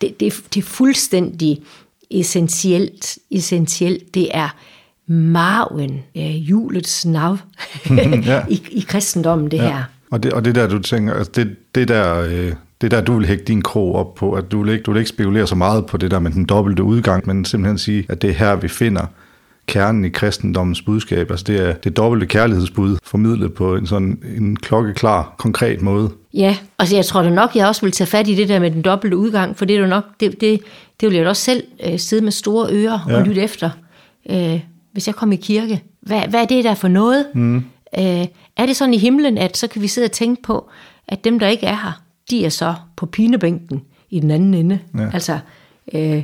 det, 0.00 0.20
det, 0.20 0.44
det 0.54 0.60
er 0.60 0.66
fuldstændig 0.66 1.62
essentielt, 2.10 3.18
essentielt. 3.30 4.14
Det 4.14 4.28
er 4.36 4.56
marven, 5.06 6.02
øh, 6.16 6.50
julets 6.50 7.06
nav 7.06 7.38
ja. 7.90 8.42
i, 8.54 8.62
i 8.70 8.84
kristendommen, 8.88 9.50
det 9.50 9.56
ja. 9.56 9.62
her. 9.62 9.84
Og 10.10 10.22
det, 10.22 10.32
og 10.32 10.44
det 10.44 10.54
der, 10.54 10.68
du 10.68 10.78
tænker, 10.78 11.14
altså 11.14 11.32
det, 11.36 11.56
det 11.74 11.88
der, 11.88 12.20
øh, 12.20 12.52
det 12.80 12.90
der, 12.90 13.00
du 13.00 13.16
vil 13.18 13.26
hægte 13.26 13.44
din 13.44 13.62
krog 13.62 13.94
op 13.94 14.14
på, 14.14 14.32
at 14.32 14.52
du 14.52 14.62
vil, 14.62 14.72
ikke, 14.72 14.82
du 14.82 14.92
vil 14.92 14.98
ikke 14.98 15.08
spekulere 15.08 15.46
så 15.46 15.54
meget 15.54 15.86
på 15.86 15.96
det 15.96 16.10
der 16.10 16.18
med 16.18 16.30
den 16.30 16.44
dobbelte 16.44 16.82
udgang, 16.82 17.26
men 17.26 17.44
simpelthen 17.44 17.78
sige, 17.78 18.06
at 18.08 18.22
det 18.22 18.30
er 18.30 18.34
her, 18.34 18.56
vi 18.56 18.68
finder 18.68 19.06
kernen 19.68 20.04
i 20.04 20.08
kristendommens 20.08 20.82
budskab. 20.82 21.30
Altså 21.30 21.44
det 21.44 21.68
er 21.68 21.72
det 21.72 21.96
dobbelte 21.96 22.26
kærlighedsbud, 22.26 22.98
formidlet 23.02 23.54
på 23.54 23.76
en 23.76 23.86
sådan 23.86 24.22
en 24.36 24.56
klokkeklar, 24.56 25.34
konkret 25.38 25.82
måde. 25.82 26.10
Ja, 26.34 26.56
altså 26.78 26.96
jeg 26.96 27.04
tror 27.04 27.22
da 27.22 27.30
nok, 27.30 27.56
jeg 27.56 27.66
også 27.66 27.82
vil 27.82 27.92
tage 27.92 28.06
fat 28.06 28.28
i 28.28 28.34
det 28.34 28.48
der 28.48 28.58
med 28.58 28.70
den 28.70 28.82
dobbelte 28.82 29.16
udgang, 29.16 29.56
for 29.56 29.64
det 29.64 29.76
er 29.76 29.80
jo 29.80 29.86
nok, 29.86 30.04
det, 30.20 30.40
det, 30.40 30.60
det 31.00 31.08
vil 31.08 31.16
jeg 31.16 31.24
da 31.24 31.28
også 31.28 31.42
selv 31.42 31.62
øh, 31.86 31.98
sidde 31.98 32.24
med 32.24 32.32
store 32.32 32.68
ører 32.72 32.98
ja. 33.08 33.16
og 33.16 33.22
lytte 33.26 33.42
efter, 33.42 33.70
øh, 34.30 34.60
hvis 34.92 35.06
jeg 35.06 35.14
kommer 35.14 35.36
i 35.36 35.40
kirke. 35.42 35.82
Hvad, 36.00 36.20
hvad 36.28 36.40
er 36.40 36.46
det 36.46 36.64
der 36.64 36.74
for 36.74 36.88
noget? 36.88 37.26
Mm. 37.34 37.56
Øh, 37.98 38.26
er 38.56 38.66
det 38.66 38.76
sådan 38.76 38.94
i 38.94 38.98
himlen, 38.98 39.38
at 39.38 39.56
så 39.56 39.66
kan 39.66 39.82
vi 39.82 39.88
sidde 39.88 40.04
og 40.04 40.12
tænke 40.12 40.42
på, 40.42 40.68
at 41.08 41.24
dem, 41.24 41.38
der 41.38 41.48
ikke 41.48 41.66
er 41.66 41.76
her, 41.76 42.02
de 42.30 42.44
er 42.44 42.48
så 42.48 42.74
på 42.96 43.06
pinebænken 43.06 43.82
i 44.10 44.20
den 44.20 44.30
anden 44.30 44.54
ende. 44.54 44.78
Ja. 44.98 45.10
Altså, 45.12 45.38
øh, 45.94 46.22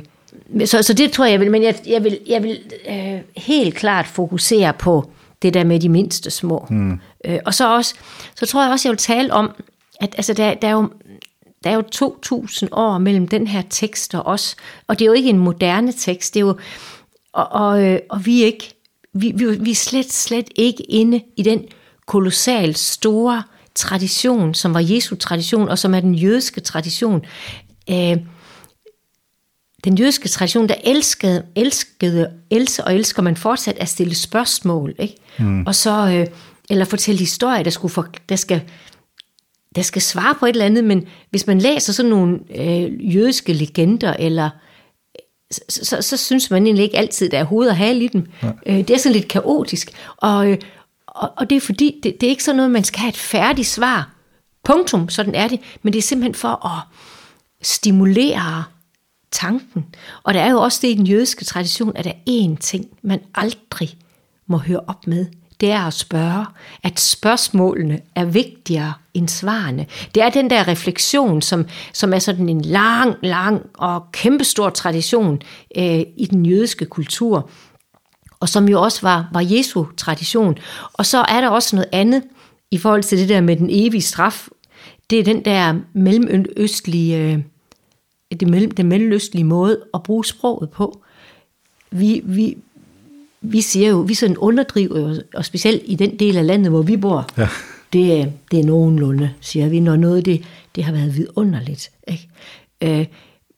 så, 0.65 0.83
så 0.83 0.93
det 0.93 1.11
tror 1.11 1.25
jeg, 1.25 1.31
jeg 1.31 1.39
vil, 1.39 1.51
men 1.51 1.63
jeg, 1.63 1.75
jeg 1.87 2.03
vil, 2.03 2.19
jeg 2.27 2.43
vil 2.43 2.59
øh, 2.89 3.19
helt 3.37 3.75
klart 3.75 4.07
fokusere 4.07 4.73
på 4.73 5.11
det 5.41 5.53
der 5.53 5.63
med 5.63 5.79
de 5.79 5.89
mindste 5.89 6.31
små. 6.31 6.67
Mm. 6.69 6.99
Øh, 7.25 7.39
og 7.45 7.53
så 7.53 7.75
også, 7.75 7.95
så 8.35 8.45
tror 8.45 8.63
jeg 8.63 8.71
også, 8.71 8.87
jeg 8.87 8.91
vil 8.91 8.97
tale 8.97 9.33
om, 9.33 9.51
at 10.01 10.13
altså, 10.17 10.33
der, 10.33 10.53
der 10.53 10.67
er 10.67 10.71
jo 10.71 10.89
der 11.63 11.71
er 11.71 11.75
jo 11.75 11.83
2.000 12.35 12.67
år 12.71 12.97
mellem 12.97 13.27
den 13.27 13.47
her 13.47 13.61
tekst 13.69 14.15
og 14.15 14.25
os, 14.25 14.55
og 14.87 14.99
det 14.99 15.05
er 15.05 15.07
jo 15.07 15.13
ikke 15.13 15.29
en 15.29 15.37
moderne 15.37 15.91
tekst, 15.91 16.33
det 16.33 16.39
er 16.39 16.45
jo, 16.45 16.57
og, 17.33 17.47
og, 17.51 17.83
øh, 17.83 17.99
og 18.09 18.25
vi 18.25 18.41
er 18.41 18.45
ikke, 18.45 18.73
vi, 19.13 19.31
vi, 19.35 19.45
vi 19.45 19.71
er 19.71 19.75
slet, 19.75 20.13
slet 20.13 20.47
ikke 20.55 20.83
inde 20.83 21.21
i 21.37 21.43
den 21.43 21.65
kolossalt 22.05 22.77
store 22.77 23.43
tradition, 23.75 24.53
som 24.53 24.73
var 24.73 24.79
Jesu 24.79 25.15
tradition, 25.15 25.69
og 25.69 25.79
som 25.79 25.93
er 25.93 25.99
den 25.99 26.15
jødiske 26.15 26.61
tradition. 26.61 27.25
Øh, 27.89 28.17
den 29.85 29.97
jødiske 29.97 30.29
tradition, 30.29 30.69
der 30.69 30.75
elskede, 30.83 31.45
elskede, 31.55 32.31
elsker 32.51 32.83
og 32.83 32.95
elsker 32.95 33.21
man 33.21 33.37
fortsat 33.37 33.77
at 33.77 33.89
stille 33.89 34.15
spørgsmål, 34.15 34.95
ikke? 34.99 35.15
Mm. 35.39 35.65
Og 35.65 35.75
så, 35.75 35.91
øh, 35.91 36.27
eller 36.69 36.85
fortælle 36.85 37.19
historier, 37.19 37.63
der, 37.63 37.69
skulle 37.69 37.91
for, 37.91 38.07
der, 38.29 38.35
skal, 38.35 38.61
der 39.75 39.81
skal 39.81 40.01
svare 40.01 40.35
på 40.39 40.45
et 40.45 40.49
eller 40.49 40.65
andet, 40.65 40.83
men 40.83 41.07
hvis 41.29 41.47
man 41.47 41.59
læser 41.59 41.93
sådan 41.93 42.09
nogle 42.09 42.39
øh, 42.55 43.15
jødiske 43.15 43.53
legender, 43.53 44.13
eller 44.13 44.49
så, 45.51 45.85
så, 45.85 46.01
så 46.01 46.17
synes 46.17 46.51
man 46.51 46.65
egentlig 46.65 46.83
ikke 46.83 46.97
altid, 46.97 47.29
der 47.29 47.39
er 47.39 47.43
hoved 47.43 47.67
og 47.67 47.75
hale 47.75 48.03
i 48.03 48.07
dem. 48.07 48.27
Ja. 48.43 48.51
Øh, 48.65 48.77
det 48.77 48.89
er 48.89 48.97
sådan 48.97 49.15
lidt 49.15 49.27
kaotisk, 49.27 49.91
og, 50.17 50.51
øh, 50.51 50.57
og, 51.07 51.31
og 51.37 51.49
det 51.49 51.55
er 51.55 51.61
fordi, 51.61 51.99
det, 52.03 52.21
det 52.21 52.27
er 52.27 52.31
ikke 52.31 52.43
sådan 52.43 52.57
noget, 52.57 52.71
man 52.71 52.83
skal 52.83 52.99
have 52.99 53.09
et 53.09 53.17
færdigt 53.17 53.67
svar. 53.67 54.11
Punktum, 54.63 55.09
sådan 55.09 55.35
er 55.35 55.47
det. 55.47 55.59
Men 55.81 55.93
det 55.93 55.99
er 55.99 56.03
simpelthen 56.03 56.35
for 56.35 56.65
at 56.65 56.81
stimulere 57.61 58.63
tanken. 59.31 59.85
Og 60.23 60.33
der 60.33 60.39
er 60.39 60.51
jo 60.51 60.61
også 60.61 60.79
det 60.81 60.87
i 60.87 60.93
den 60.93 61.07
jødiske 61.07 61.45
tradition, 61.45 61.91
at 61.95 62.05
der 62.05 62.11
er 62.11 62.49
én 62.49 62.57
ting, 62.57 62.85
man 63.01 63.19
aldrig 63.35 63.97
må 64.47 64.57
høre 64.57 64.79
op 64.87 65.07
med. 65.07 65.25
Det 65.59 65.71
er 65.71 65.81
at 65.81 65.93
spørge, 65.93 66.45
at 66.83 66.99
spørgsmålene 66.99 67.99
er 68.15 68.25
vigtigere 68.25 68.93
end 69.13 69.27
svarene. 69.27 69.85
Det 70.15 70.23
er 70.23 70.29
den 70.29 70.49
der 70.49 70.67
refleksion, 70.67 71.41
som, 71.41 71.65
som 71.93 72.13
er 72.13 72.19
sådan 72.19 72.49
en 72.49 72.61
lang, 72.61 73.15
lang 73.23 73.61
og 73.73 74.03
kæmpestor 74.11 74.69
tradition 74.69 75.41
øh, 75.77 75.99
i 76.17 76.27
den 76.31 76.45
jødiske 76.45 76.85
kultur, 76.85 77.49
og 78.39 78.49
som 78.49 78.69
jo 78.69 78.81
også 78.81 79.01
var, 79.01 79.29
var 79.33 79.41
Jesu 79.41 79.85
tradition. 79.97 80.57
Og 80.93 81.05
så 81.05 81.17
er 81.17 81.41
der 81.41 81.49
også 81.49 81.75
noget 81.75 81.89
andet 81.91 82.23
i 82.71 82.77
forhold 82.77 83.03
til 83.03 83.17
det 83.17 83.29
der 83.29 83.41
med 83.41 83.55
den 83.55 83.69
evige 83.71 84.01
straf. 84.01 84.47
Det 85.09 85.19
er 85.19 85.23
den 85.23 85.45
der 85.45 85.75
mellemøstlige, 85.93 87.17
øh, 87.17 87.39
det 88.31 88.49
mellem, 88.49 88.71
den 88.71 88.87
mellemøstlige 88.87 89.43
måde 89.43 89.79
at 89.93 90.03
bruge 90.03 90.25
sproget 90.25 90.69
på. 90.69 91.01
Vi, 91.91 92.21
vi, 92.23 92.57
vi 93.41 93.61
siger 93.61 93.89
jo, 93.89 93.97
vi 93.97 94.13
sådan 94.13 94.37
underdriver 94.37 94.99
jo, 94.99 95.21
og 95.33 95.45
specielt 95.45 95.81
i 95.85 95.95
den 95.95 96.19
del 96.19 96.37
af 96.37 96.47
landet, 96.47 96.71
hvor 96.71 96.81
vi 96.81 96.97
bor, 96.97 97.29
ja. 97.37 97.47
det, 97.93 98.33
det 98.51 98.59
er 98.59 98.63
nogenlunde, 98.63 99.33
siger 99.41 99.69
vi, 99.69 99.79
når 99.79 99.95
noget 99.95 100.25
det, 100.25 100.43
det 100.75 100.83
har 100.83 100.91
været 100.91 101.15
vidunderligt. 101.15 101.91
Ikke? 102.07 102.29
Øh, 102.81 103.05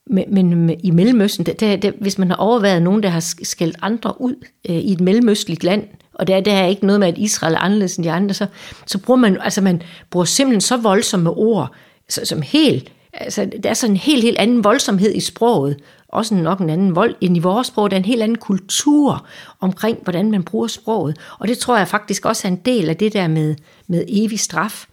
men, 0.05 0.33
men 0.33 0.79
i 0.83 0.91
Mellemøsten, 0.91 1.45
der, 1.45 1.53
der, 1.53 1.75
der, 1.75 1.91
hvis 2.01 2.17
man 2.17 2.29
har 2.29 2.35
overvejet 2.35 2.81
nogen, 2.81 3.03
der 3.03 3.09
har 3.09 3.19
skældt 3.43 3.77
andre 3.81 4.21
ud 4.21 4.35
øh, 4.69 4.75
i 4.75 4.91
et 4.91 5.01
mellemøstligt 5.01 5.63
land, 5.63 5.83
og 6.13 6.27
der, 6.27 6.39
der 6.39 6.53
er 6.53 6.67
ikke 6.67 6.85
noget 6.85 6.99
med, 6.99 7.07
at 7.07 7.17
Israel 7.17 7.53
er 7.53 7.59
anderledes 7.59 7.95
end 7.95 8.03
de 8.03 8.11
andre, 8.11 8.33
så, 8.33 8.47
så 8.85 8.97
bruger 8.97 9.19
man, 9.19 9.37
altså 9.41 9.61
man 9.61 9.81
bruger 10.09 10.25
simpelthen 10.25 10.61
så 10.61 10.77
voldsomme 10.77 11.29
ord, 11.29 11.75
så, 12.09 12.21
som 12.25 12.41
helt, 12.41 12.91
altså 13.17 13.49
der 13.63 13.69
er 13.69 13.73
sådan 13.73 13.93
en 13.93 13.97
helt, 13.97 14.23
helt 14.23 14.37
anden 14.37 14.63
voldsomhed 14.63 15.15
i 15.15 15.19
sproget, 15.19 15.77
også 16.07 16.35
nok 16.35 16.59
en 16.59 16.69
anden 16.69 16.95
vold 16.95 17.15
end 17.21 17.37
i 17.37 17.39
vores 17.39 17.67
sprog, 17.67 17.91
der 17.91 17.97
er 17.97 17.99
en 17.99 18.05
helt 18.05 18.21
anden 18.21 18.37
kultur 18.37 19.25
omkring, 19.59 19.97
hvordan 20.03 20.31
man 20.31 20.43
bruger 20.43 20.67
sproget, 20.67 21.17
og 21.39 21.47
det 21.47 21.57
tror 21.57 21.77
jeg 21.77 21.87
faktisk 21.87 22.25
også 22.25 22.47
er 22.47 22.51
en 22.51 22.61
del 22.65 22.89
af 22.89 22.97
det 22.97 23.13
der 23.13 23.27
med, 23.27 23.55
med 23.87 24.03
evig 24.07 24.39
straf. 24.39 24.85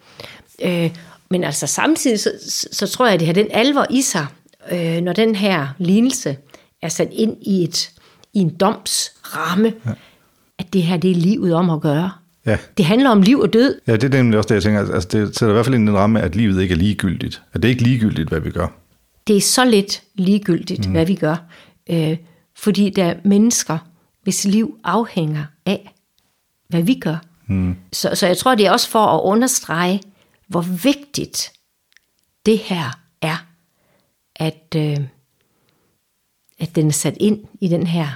Øh, 0.62 0.90
men 1.30 1.44
altså 1.44 1.66
samtidig, 1.66 2.20
så, 2.20 2.30
så 2.72 2.86
tror 2.86 3.06
jeg, 3.06 3.14
at 3.14 3.20
det 3.20 3.26
har 3.26 3.34
den 3.34 3.48
alvor 3.50 3.86
i 3.90 4.02
sig, 4.02 4.26
øh, 4.72 5.00
når 5.00 5.12
den 5.12 5.34
her 5.34 5.68
lignelse 5.78 6.36
er 6.82 6.88
sat 6.88 7.08
ind 7.12 7.36
i, 7.40 7.64
et, 7.64 7.90
i 8.34 8.38
en 8.38 8.56
domsramme, 8.56 9.72
ja. 9.86 9.90
at 10.58 10.72
det 10.72 10.82
her 10.82 10.96
det 10.96 11.10
er 11.10 11.14
livet 11.14 11.54
om 11.54 11.70
at 11.70 11.80
gøre. 11.80 12.10
Ja. 12.46 12.58
Det 12.76 12.84
handler 12.84 13.10
om 13.10 13.22
liv 13.22 13.38
og 13.38 13.52
død. 13.52 13.80
Ja, 13.86 13.92
det 13.96 14.04
er 14.04 14.22
nemlig 14.22 14.38
også 14.38 14.48
det, 14.48 14.54
jeg 14.54 14.62
tænker. 14.62 14.94
Altså, 14.94 15.08
det 15.12 15.36
sætter 15.36 15.48
i 15.48 15.52
hvert 15.52 15.66
fald 15.66 15.74
ind 15.74 15.88
i 15.88 15.90
den 15.90 15.98
ramme, 15.98 16.20
at 16.20 16.36
livet 16.36 16.62
ikke 16.62 16.72
er 16.72 16.78
ligegyldigt. 16.78 17.42
At 17.52 17.62
det 17.62 17.68
er 17.68 17.70
ikke 17.70 17.82
ligegyldigt, 17.82 18.28
hvad 18.28 18.40
vi 18.40 18.50
gør. 18.50 18.66
Det 19.26 19.36
er 19.36 19.40
så 19.40 19.64
lidt 19.64 20.02
ligegyldigt, 20.14 20.86
mm. 20.86 20.92
hvad 20.92 21.06
vi 21.06 21.14
gør. 21.14 21.36
Øh, 21.90 22.16
fordi 22.56 22.90
der 22.90 23.04
er 23.04 23.14
mennesker, 23.24 23.78
hvis 24.22 24.44
liv 24.44 24.78
afhænger 24.84 25.44
af, 25.66 25.94
hvad 26.68 26.82
vi 26.82 26.94
gør. 26.94 27.16
Mm. 27.46 27.76
Så, 27.92 28.10
så 28.14 28.26
jeg 28.26 28.36
tror, 28.36 28.54
det 28.54 28.66
er 28.66 28.70
også 28.70 28.88
for 28.88 29.06
at 29.06 29.20
understrege, 29.22 30.00
hvor 30.48 30.60
vigtigt 30.60 31.52
det 32.46 32.58
her 32.58 32.98
er 33.22 33.46
at, 34.36 34.76
øh, 34.76 34.98
at 36.58 36.76
den 36.76 36.86
er 36.86 36.92
sat 36.92 37.16
ind 37.20 37.44
i 37.60 37.68
den 37.68 37.86
her, 37.86 38.08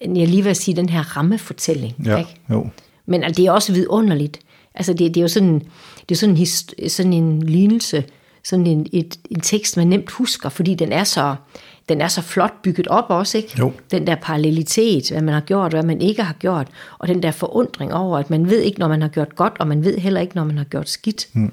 jeg 0.00 0.28
lige 0.28 0.44
vil 0.44 0.56
sige, 0.56 0.76
den 0.76 0.88
her 0.88 1.16
rammefortælling. 1.16 1.94
Ja, 2.04 2.16
ikke? 2.16 2.36
Jo. 2.50 2.70
Men 3.08 3.24
altså, 3.24 3.42
det 3.42 3.46
er 3.46 3.52
også 3.52 3.72
vidunderligt. 3.72 4.40
Altså, 4.74 4.92
det, 4.92 5.14
det 5.14 5.16
er 5.16 5.22
jo 5.22 5.28
sådan, 5.28 5.62
det 6.08 6.14
er 6.14 6.18
sådan, 6.18 6.36
en, 6.36 6.46
sådan 6.88 7.12
en 7.12 7.42
lignelse, 7.42 8.04
sådan 8.44 8.66
en, 8.66 8.86
et, 8.92 9.18
en 9.30 9.40
tekst, 9.40 9.76
man 9.76 9.86
nemt 9.86 10.10
husker, 10.10 10.48
fordi 10.48 10.74
den 10.74 10.92
er 10.92 11.04
så, 11.04 11.34
den 11.88 12.00
er 12.00 12.08
så 12.08 12.22
flot 12.22 12.62
bygget 12.62 12.88
op 12.88 13.04
også, 13.08 13.38
ikke? 13.38 13.54
Jo. 13.58 13.72
Den 13.90 14.06
der 14.06 14.14
parallelitet, 14.14 15.10
hvad 15.10 15.22
man 15.22 15.34
har 15.34 15.40
gjort, 15.40 15.72
hvad 15.72 15.82
man 15.82 16.00
ikke 16.00 16.22
har 16.22 16.34
gjort, 16.34 16.68
og 16.98 17.08
den 17.08 17.22
der 17.22 17.30
forundring 17.30 17.94
over, 17.94 18.18
at 18.18 18.30
man 18.30 18.50
ved 18.50 18.60
ikke, 18.60 18.78
når 18.78 18.88
man 18.88 19.02
har 19.02 19.08
gjort 19.08 19.36
godt, 19.36 19.52
og 19.58 19.68
man 19.68 19.84
ved 19.84 19.98
heller 19.98 20.20
ikke, 20.20 20.34
når 20.34 20.44
man 20.44 20.58
har 20.58 20.64
gjort 20.64 20.88
skidt. 20.88 21.28
Mm. 21.32 21.52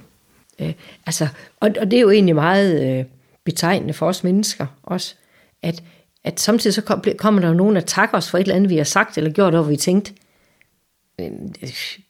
Øh, 0.59 0.74
altså, 1.05 1.27
og, 1.59 1.69
og 1.79 1.91
det 1.91 1.97
er 1.97 2.01
jo 2.01 2.09
egentlig 2.09 2.35
meget, 2.35 3.00
øh, 3.00 3.05
betegnende 3.45 3.93
for 3.93 4.07
os 4.07 4.24
mennesker 4.24 4.65
også, 4.83 5.15
at, 5.62 5.83
at 6.24 6.39
samtidig 6.39 6.74
så 6.74 6.81
kommer 7.17 7.41
der 7.41 7.47
jo 7.47 7.53
nogen, 7.53 7.75
der 7.75 7.81
takker 7.81 8.17
os 8.17 8.29
for 8.29 8.38
et 8.38 8.41
eller 8.41 8.55
andet, 8.55 8.69
vi 8.69 8.77
har 8.77 8.83
sagt 8.83 9.17
eller 9.17 9.31
gjort, 9.31 9.53
hvor 9.53 9.63
vi 9.63 9.75
tænkte, 9.75 10.13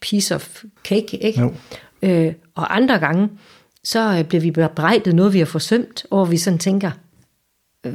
piece 0.01 0.35
of 0.35 0.63
cake, 0.83 1.17
ikke? 1.17 1.41
Jo. 1.41 1.53
Øh, 2.01 2.33
og 2.55 2.75
andre 2.75 2.99
gange, 2.99 3.29
så 3.83 4.25
bliver 4.29 4.41
vi 4.41 4.51
bebrejdet 4.51 5.15
noget, 5.15 5.33
vi 5.33 5.39
har 5.39 5.45
forsømt, 5.45 6.05
og 6.11 6.31
vi 6.31 6.37
sådan 6.37 6.59
tænker, 6.59 6.91
øh, 7.85 7.93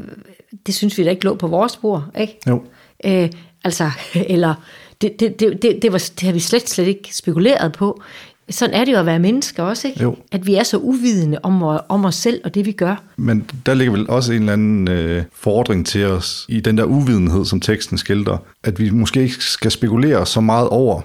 det 0.66 0.74
synes 0.74 0.98
vi 0.98 1.04
da 1.04 1.10
ikke 1.10 1.24
lå 1.24 1.34
på 1.34 1.46
vores 1.46 1.76
bord, 1.76 2.04
ikke? 2.18 2.38
Jo. 2.48 2.64
Øh, 3.04 3.30
altså, 3.64 3.90
eller 4.34 4.54
det, 5.00 5.20
det, 5.20 5.40
det, 5.40 5.62
det, 5.62 5.82
det, 5.82 5.92
var, 5.92 5.98
det 5.98 6.22
har 6.22 6.32
vi 6.32 6.40
slet, 6.40 6.68
slet 6.68 6.86
ikke 6.86 7.16
spekuleret 7.16 7.72
på. 7.72 8.02
Sådan 8.50 8.74
er 8.74 8.84
det 8.84 8.92
jo 8.92 8.98
at 8.98 9.06
være 9.06 9.18
mennesker 9.18 9.62
også, 9.62 9.88
ikke? 9.88 10.02
Jo. 10.02 10.16
At 10.32 10.46
vi 10.46 10.54
er 10.54 10.62
så 10.62 10.76
uvidende 10.76 11.38
om, 11.42 11.62
om 11.88 12.04
os 12.04 12.14
selv 12.14 12.40
og 12.44 12.54
det, 12.54 12.66
vi 12.66 12.72
gør. 12.72 13.02
Men 13.16 13.50
der 13.66 13.74
ligger 13.74 13.92
vel 13.92 14.10
også 14.10 14.32
en 14.32 14.38
eller 14.38 14.52
anden 14.52 14.88
øh, 14.88 15.22
fordring 15.32 15.86
til 15.86 16.06
os 16.06 16.46
i 16.48 16.60
den 16.60 16.78
der 16.78 16.84
uvidenhed, 16.84 17.44
som 17.44 17.60
teksten 17.60 17.98
skildrer. 17.98 18.38
At 18.64 18.80
vi 18.80 18.90
måske 18.90 19.22
ikke 19.22 19.34
skal 19.34 19.70
spekulere 19.70 20.26
så 20.26 20.40
meget 20.40 20.68
over 20.68 21.00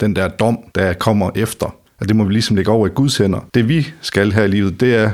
den 0.00 0.16
der 0.16 0.28
dom, 0.28 0.58
der 0.74 0.92
kommer 0.92 1.30
efter. 1.34 1.74
At 2.00 2.08
det 2.08 2.16
må 2.16 2.24
vi 2.24 2.32
ligesom 2.32 2.56
lægge 2.56 2.70
over 2.70 2.86
i 2.86 2.90
Guds 2.90 3.16
hænder. 3.16 3.48
Det 3.54 3.68
vi 3.68 3.86
skal 4.00 4.32
her 4.32 4.44
i 4.44 4.48
livet, 4.48 4.80
det 4.80 4.94
er 4.94 5.10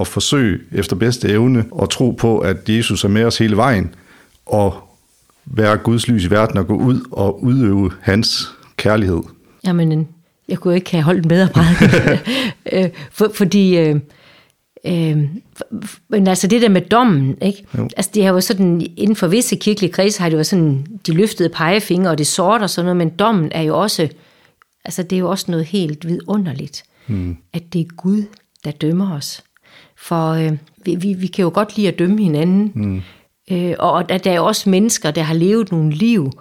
at 0.00 0.06
forsøge 0.06 0.58
efter 0.72 0.96
bedste 0.96 1.28
evne 1.28 1.64
og 1.70 1.90
tro 1.90 2.10
på, 2.10 2.38
at 2.38 2.68
Jesus 2.68 3.04
er 3.04 3.08
med 3.08 3.24
os 3.24 3.38
hele 3.38 3.56
vejen, 3.56 3.94
og 4.46 4.74
være 5.44 5.76
Guds 5.76 6.08
lys 6.08 6.24
i 6.24 6.30
verden 6.30 6.58
og 6.58 6.66
gå 6.66 6.76
ud 6.76 7.00
og 7.10 7.44
udøve 7.44 7.90
hans 8.00 8.50
kærlighed. 8.76 9.22
Jamen, 9.64 10.08
jeg 10.48 10.58
kunne 10.58 10.74
ikke 10.74 10.90
have 10.90 11.02
holdt 11.02 11.22
en 11.22 11.28
bedre 11.28 11.48
prædiken. 11.48 12.18
Øh, 12.72 12.88
for, 13.10 13.30
fordi, 13.34 13.78
øh, 13.78 14.00
øh, 14.86 15.18
men 16.08 16.26
altså 16.26 16.46
det 16.46 16.62
der 16.62 16.68
med 16.68 16.80
dommen, 16.80 17.36
ikke? 17.42 17.64
Jo. 17.78 17.88
Altså 17.96 18.10
det 18.14 18.24
har 18.24 18.32
jo 18.32 18.40
sådan, 18.40 18.86
inden 18.96 19.16
for 19.16 19.26
visse 19.26 19.56
kirkelige 19.56 19.92
kreds 19.92 20.16
har 20.16 20.28
det 20.28 20.36
jo 20.36 20.44
sådan, 20.44 20.86
de 21.06 21.12
løftede 21.12 21.48
pegefinger 21.48 22.10
og 22.10 22.18
det 22.18 22.26
sorter 22.26 22.62
og 22.62 22.70
sådan 22.70 22.84
noget, 22.84 22.96
men 22.96 23.08
dommen 23.08 23.52
er 23.52 23.62
jo 23.62 23.80
også, 23.80 24.08
altså 24.84 25.02
det 25.02 25.16
er 25.16 25.20
jo 25.20 25.30
også 25.30 25.50
noget 25.50 25.66
helt 25.66 26.08
vidunderligt, 26.08 26.84
mm. 27.06 27.36
at 27.52 27.72
det 27.72 27.80
er 27.80 27.94
Gud, 27.96 28.22
der 28.64 28.70
dømmer 28.70 29.16
os. 29.16 29.42
For 29.96 30.30
øh, 30.30 30.52
vi, 30.84 30.94
vi, 30.94 31.12
vi 31.12 31.26
kan 31.26 31.42
jo 31.42 31.50
godt 31.54 31.76
lide 31.76 31.88
at 31.88 31.98
dømme 31.98 32.22
hinanden. 32.22 32.72
Mm. 32.74 33.02
Øh, 33.50 33.74
og 33.78 34.08
der, 34.08 34.18
der 34.18 34.30
er 34.30 34.36
jo 34.36 34.46
også 34.46 34.70
mennesker, 34.70 35.10
der 35.10 35.22
har 35.22 35.34
levet 35.34 35.72
nogle 35.72 35.90
liv, 35.92 36.32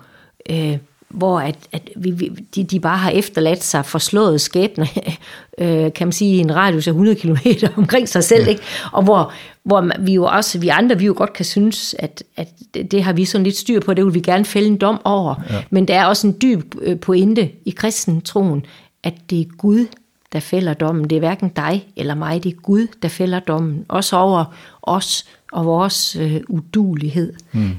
øh, 0.50 0.78
hvor 1.14 1.40
at, 1.40 1.56
at 1.72 1.90
vi, 1.96 2.12
vi, 2.12 2.28
de, 2.56 2.64
de 2.64 2.80
bare 2.80 2.98
har 2.98 3.10
efterladt 3.10 3.64
sig 3.64 3.86
forslået 3.86 4.42
skæbner, 4.42 4.86
øh, 5.58 5.94
kan 5.94 6.08
man 6.08 6.12
sige, 6.12 6.36
i 6.36 6.40
en 6.40 6.56
radius 6.56 6.88
af 6.88 6.92
100 6.92 7.20
km 7.20 7.38
omkring 7.78 8.10
sig 8.10 8.24
selv, 8.24 8.44
ja. 8.44 8.50
ikke? 8.50 8.62
og 8.92 9.04
hvor, 9.04 9.34
hvor 9.64 9.92
vi 10.00 10.14
jo 10.14 10.26
også, 10.26 10.60
vi 10.60 10.68
andre, 10.68 10.98
vi 10.98 11.06
jo 11.06 11.14
godt 11.18 11.34
kan 11.34 11.46
synes, 11.46 11.96
at, 12.00 12.24
at 12.38 12.48
det, 12.92 13.04
har 13.04 13.14
vi 13.14 13.26
sådan 13.26 13.44
lidt 13.44 13.58
styr 13.58 13.80
på, 13.80 13.94
det 13.94 14.06
vil 14.06 14.14
vi 14.14 14.20
gerne 14.20 14.46
fælde 14.46 14.68
en 14.68 14.78
dom 14.78 15.02
over, 15.04 15.36
ja. 15.50 15.64
men 15.70 15.88
der 15.88 15.96
er 16.00 16.06
også 16.06 16.28
en 16.28 16.38
dyb 16.42 16.76
øh, 16.82 17.00
pointe 17.00 17.50
i 17.66 17.70
kristen 17.70 18.22
troen, 18.22 18.66
at 19.04 19.14
det 19.30 19.42
er 19.42 19.46
Gud, 19.58 19.86
der 20.34 20.40
fælder 20.40 20.74
dommen. 20.74 21.10
Det 21.10 21.16
er 21.16 21.20
hverken 21.20 21.50
dig 21.50 21.88
eller 21.96 22.16
mig, 22.16 22.44
det 22.44 22.52
er 22.52 22.62
Gud, 22.62 22.88
der 23.02 23.08
fælder 23.08 23.40
dommen. 23.40 23.86
Også 23.88 24.16
over 24.18 24.46
os 24.82 25.26
og 25.52 25.66
vores 25.66 26.16
øh, 26.16 26.42
udulighed. 26.48 27.34
Mm. 27.52 27.72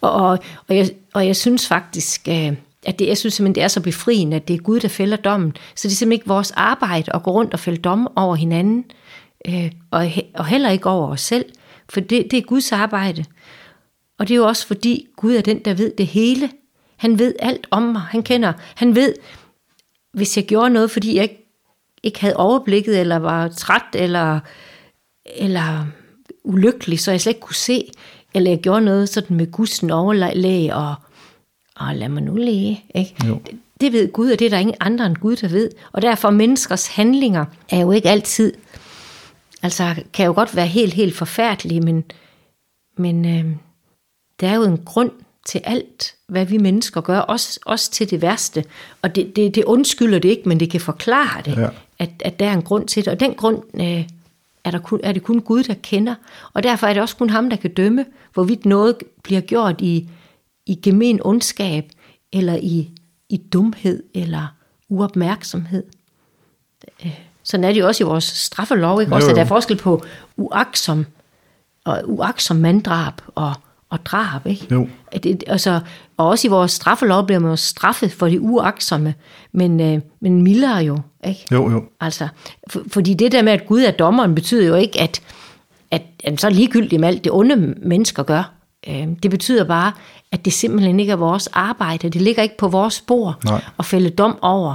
Og, 0.00 0.12
og, 0.12 0.38
og, 0.68 0.76
jeg, 0.76 0.90
og 1.14 1.26
jeg 1.26 1.36
synes 1.36 1.68
faktisk, 1.68 2.28
øh, 2.28 2.52
at 2.88 2.98
det, 2.98 3.06
jeg 3.06 3.18
synes 3.18 3.34
simpelthen, 3.34 3.54
det 3.54 3.62
er 3.62 3.68
så 3.68 3.80
befriende, 3.80 4.36
at 4.36 4.48
det 4.48 4.54
er 4.54 4.58
Gud, 4.58 4.80
der 4.80 4.88
fælder 4.88 5.16
dommen. 5.16 5.52
Så 5.74 5.88
det 5.88 5.94
er 5.94 5.96
simpelthen 5.96 6.12
ikke 6.12 6.26
vores 6.26 6.50
arbejde 6.50 7.14
at 7.14 7.22
gå 7.22 7.30
rundt 7.30 7.52
og 7.52 7.60
fælde 7.60 7.78
domme 7.78 8.08
over 8.16 8.34
hinanden, 8.36 8.84
øh, 9.48 9.72
og, 9.90 10.10
og 10.34 10.46
heller 10.46 10.70
ikke 10.70 10.88
over 10.88 11.08
os 11.08 11.20
selv, 11.20 11.44
for 11.88 12.00
det, 12.00 12.30
det 12.30 12.36
er 12.36 12.42
Guds 12.42 12.72
arbejde. 12.72 13.24
Og 14.18 14.28
det 14.28 14.34
er 14.34 14.38
jo 14.38 14.46
også 14.46 14.66
fordi, 14.66 15.06
Gud 15.16 15.34
er 15.34 15.40
den, 15.40 15.58
der 15.58 15.74
ved 15.74 15.92
det 15.98 16.06
hele. 16.06 16.50
Han 16.96 17.18
ved 17.18 17.34
alt 17.38 17.66
om 17.70 17.82
mig. 17.82 18.00
Han 18.00 18.22
kender, 18.22 18.52
han 18.74 18.94
ved, 18.94 19.14
hvis 20.12 20.36
jeg 20.36 20.46
gjorde 20.46 20.70
noget, 20.70 20.90
fordi 20.90 21.16
jeg 21.16 21.22
ikke, 21.22 21.50
ikke 22.02 22.20
havde 22.20 22.36
overblikket, 22.36 23.00
eller 23.00 23.16
var 23.16 23.48
træt, 23.48 23.94
eller, 23.94 24.40
eller 25.36 25.86
ulykkelig, 26.44 27.00
så 27.00 27.10
jeg 27.10 27.20
slet 27.20 27.30
ikke 27.30 27.40
kunne 27.40 27.54
se, 27.54 27.90
eller 28.34 28.50
jeg 28.50 28.60
gjorde 28.60 28.84
noget 28.84 29.08
sådan 29.08 29.36
med 29.36 29.52
Guds 29.52 29.82
overlæg, 29.82 30.74
og, 30.74 30.94
og 31.78 31.94
lad 31.94 32.08
mig 32.08 32.22
nu 32.22 32.36
læge. 32.36 32.84
Ikke? 32.94 33.14
Jo. 33.26 33.40
Det, 33.46 33.58
det 33.80 33.92
ved 33.92 34.12
Gud, 34.12 34.30
og 34.30 34.38
det 34.38 34.44
er 34.44 34.50
der 34.50 34.58
ingen 34.58 34.76
andre 34.80 35.06
end 35.06 35.16
Gud, 35.16 35.36
der 35.36 35.48
ved. 35.48 35.70
Og 35.92 36.02
derfor 36.02 36.30
menneskers 36.30 36.86
handlinger 36.86 37.44
er 37.68 37.80
jo 37.80 37.90
ikke 37.90 38.08
altid, 38.08 38.52
altså 39.62 39.94
kan 40.12 40.26
jo 40.26 40.32
godt 40.32 40.56
være 40.56 40.66
helt, 40.66 40.94
helt 40.94 41.16
forfærdelige, 41.16 41.80
men, 41.80 42.04
men 42.96 43.24
øh, 43.24 43.56
der 44.40 44.48
er 44.48 44.54
jo 44.54 44.62
en 44.62 44.82
grund 44.84 45.10
til 45.46 45.60
alt, 45.64 46.14
hvad 46.28 46.44
vi 46.44 46.58
mennesker 46.58 47.00
gør, 47.00 47.18
også, 47.18 47.60
også 47.66 47.90
til 47.90 48.10
det 48.10 48.22
værste. 48.22 48.64
Og 49.02 49.14
det, 49.14 49.36
det, 49.36 49.54
det 49.54 49.64
undskylder 49.64 50.18
det 50.18 50.28
ikke, 50.28 50.48
men 50.48 50.60
det 50.60 50.70
kan 50.70 50.80
forklare 50.80 51.42
det, 51.44 51.56
ja. 51.56 51.68
at, 51.98 52.10
at 52.20 52.40
der 52.40 52.46
er 52.46 52.52
en 52.52 52.62
grund 52.62 52.88
til 52.88 53.04
det. 53.04 53.12
Og 53.12 53.20
den 53.20 53.34
grund 53.34 53.62
øh, 53.74 54.04
er, 54.64 54.70
der 54.70 54.78
kun, 54.78 55.00
er 55.02 55.12
det 55.12 55.22
kun 55.22 55.40
Gud, 55.40 55.62
der 55.62 55.74
kender. 55.82 56.14
Og 56.52 56.62
derfor 56.62 56.86
er 56.86 56.92
det 56.92 57.02
også 57.02 57.16
kun 57.16 57.30
ham, 57.30 57.50
der 57.50 57.56
kan 57.56 57.74
dømme, 57.74 58.04
hvorvidt 58.34 58.66
noget 58.66 58.96
bliver 59.22 59.40
gjort 59.40 59.80
i, 59.80 60.08
i 60.68 60.74
gemen 60.74 61.20
ondskab, 61.22 61.84
eller 62.32 62.54
i, 62.54 62.90
i 63.28 63.36
dumhed, 63.36 64.02
eller 64.14 64.46
uopmærksomhed. 64.88 65.84
Øh, 67.04 67.20
sådan 67.42 67.64
er 67.64 67.72
det 67.72 67.80
jo 67.80 67.86
også 67.86 68.04
i 68.04 68.06
vores 68.06 68.24
straffelov, 68.24 69.00
ikke? 69.00 69.14
Også, 69.14 69.30
at 69.30 69.36
der 69.36 69.42
er 69.42 69.46
forskel 69.46 69.76
på 69.76 70.02
uaksom 70.36 71.06
og 71.84 72.02
uaksom 72.04 72.56
manddrab 72.56 73.14
og 73.34 73.54
og 73.90 74.06
drab. 74.06 74.46
Ikke? 74.46 74.66
Jo. 74.70 74.88
Det, 75.22 75.44
altså, 75.46 75.80
og 76.16 76.26
også 76.26 76.48
i 76.48 76.50
vores 76.50 76.72
straffelov 76.72 77.26
bliver 77.26 77.38
man 77.38 77.50
jo 77.50 77.56
straffet 77.56 78.12
for 78.12 78.28
det 78.28 78.38
uaksomme, 78.38 79.14
men, 79.52 79.80
øh, 79.80 80.00
men 80.20 80.42
mildere 80.42 80.76
jo. 80.76 80.98
Ikke? 81.26 81.46
Jo, 81.52 81.70
jo. 81.70 81.84
Altså, 82.00 82.28
for, 82.70 82.82
fordi 82.88 83.14
det 83.14 83.32
der 83.32 83.42
med, 83.42 83.52
at 83.52 83.66
Gud 83.66 83.80
er 83.80 83.90
dommeren, 83.90 84.34
betyder 84.34 84.66
jo 84.66 84.74
ikke, 84.74 85.00
at, 85.00 85.22
at, 85.90 86.02
at 86.24 86.40
så 86.40 86.46
er 86.46 86.50
ligegyldigt 86.50 87.00
med 87.00 87.08
alt 87.08 87.24
det 87.24 87.32
onde 87.32 87.56
mennesker 87.56 88.22
gør. 88.22 88.52
Øh, 88.88 89.08
det 89.22 89.30
betyder 89.30 89.64
bare, 89.64 89.92
at 90.32 90.44
det 90.44 90.52
simpelthen 90.52 91.00
ikke 91.00 91.12
er 91.12 91.16
vores 91.16 91.46
arbejde. 91.46 92.08
Det 92.08 92.22
ligger 92.22 92.42
ikke 92.42 92.58
på 92.58 92.68
vores 92.68 92.94
spor 92.94 93.38
Nej. 93.44 93.64
at 93.78 93.84
fælde 93.84 94.10
dom 94.10 94.38
over, 94.42 94.74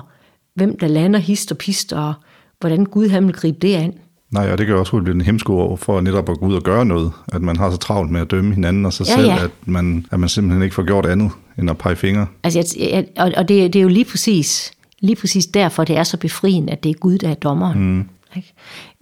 hvem 0.56 0.78
der 0.80 0.88
lander 0.88 1.20
hist 1.20 1.52
og 1.52 1.58
pist, 1.58 1.94
og 1.94 2.14
hvordan 2.60 2.86
Gud 2.86 3.10
han 3.10 3.28
vil 3.28 3.34
gribe 3.34 3.58
det 3.62 3.76
an. 3.76 3.94
Nej, 4.32 4.52
og 4.52 4.58
det 4.58 4.66
kan 4.66 4.76
også 4.76 4.92
hurtigt 4.92 5.04
blive 5.04 5.16
en 5.16 5.22
hemsko 5.22 5.76
for 5.76 6.02
netop 6.02 6.30
at 6.30 6.40
gå 6.40 6.46
ud 6.46 6.56
og 6.56 6.62
gøre 6.62 6.86
noget. 6.86 7.12
At 7.34 7.42
man 7.42 7.58
har 7.58 7.72
så 7.72 7.78
travlt 7.78 8.12
med 8.12 8.22
at 8.22 8.32
dømme 8.32 8.54
hinanden 8.54 8.86
og 8.86 8.94
sig 8.94 9.08
ja, 9.08 9.16
selv, 9.16 9.28
ja. 9.28 9.44
At, 9.44 9.52
man, 9.66 10.06
at 10.12 10.20
man 10.20 10.30
simpelthen 10.30 10.64
ikke 10.64 10.76
får 10.76 10.84
gjort 10.84 11.06
andet 11.06 11.32
end 11.58 11.70
at 11.70 11.78
pege 11.78 11.96
fingre. 11.96 12.28
Altså, 12.44 12.60
jeg, 12.60 12.90
jeg, 12.92 13.06
og, 13.18 13.32
og 13.38 13.48
det, 13.48 13.74
det 13.74 13.80
er 13.80 13.84
jo 13.84 13.90
lige 13.90 14.06
præcis, 14.06 14.72
lige 15.00 15.16
præcis 15.16 15.46
derfor, 15.46 15.84
det 15.84 15.98
er 15.98 16.04
så 16.04 16.18
befriende, 16.18 16.74
at 16.74 16.84
det 16.84 16.90
er 16.90 16.94
Gud, 16.94 17.18
der 17.18 17.30
er 17.30 17.34
dommeren. 17.34 17.80
Mm. 17.80 18.10
Ikke? 18.36 18.54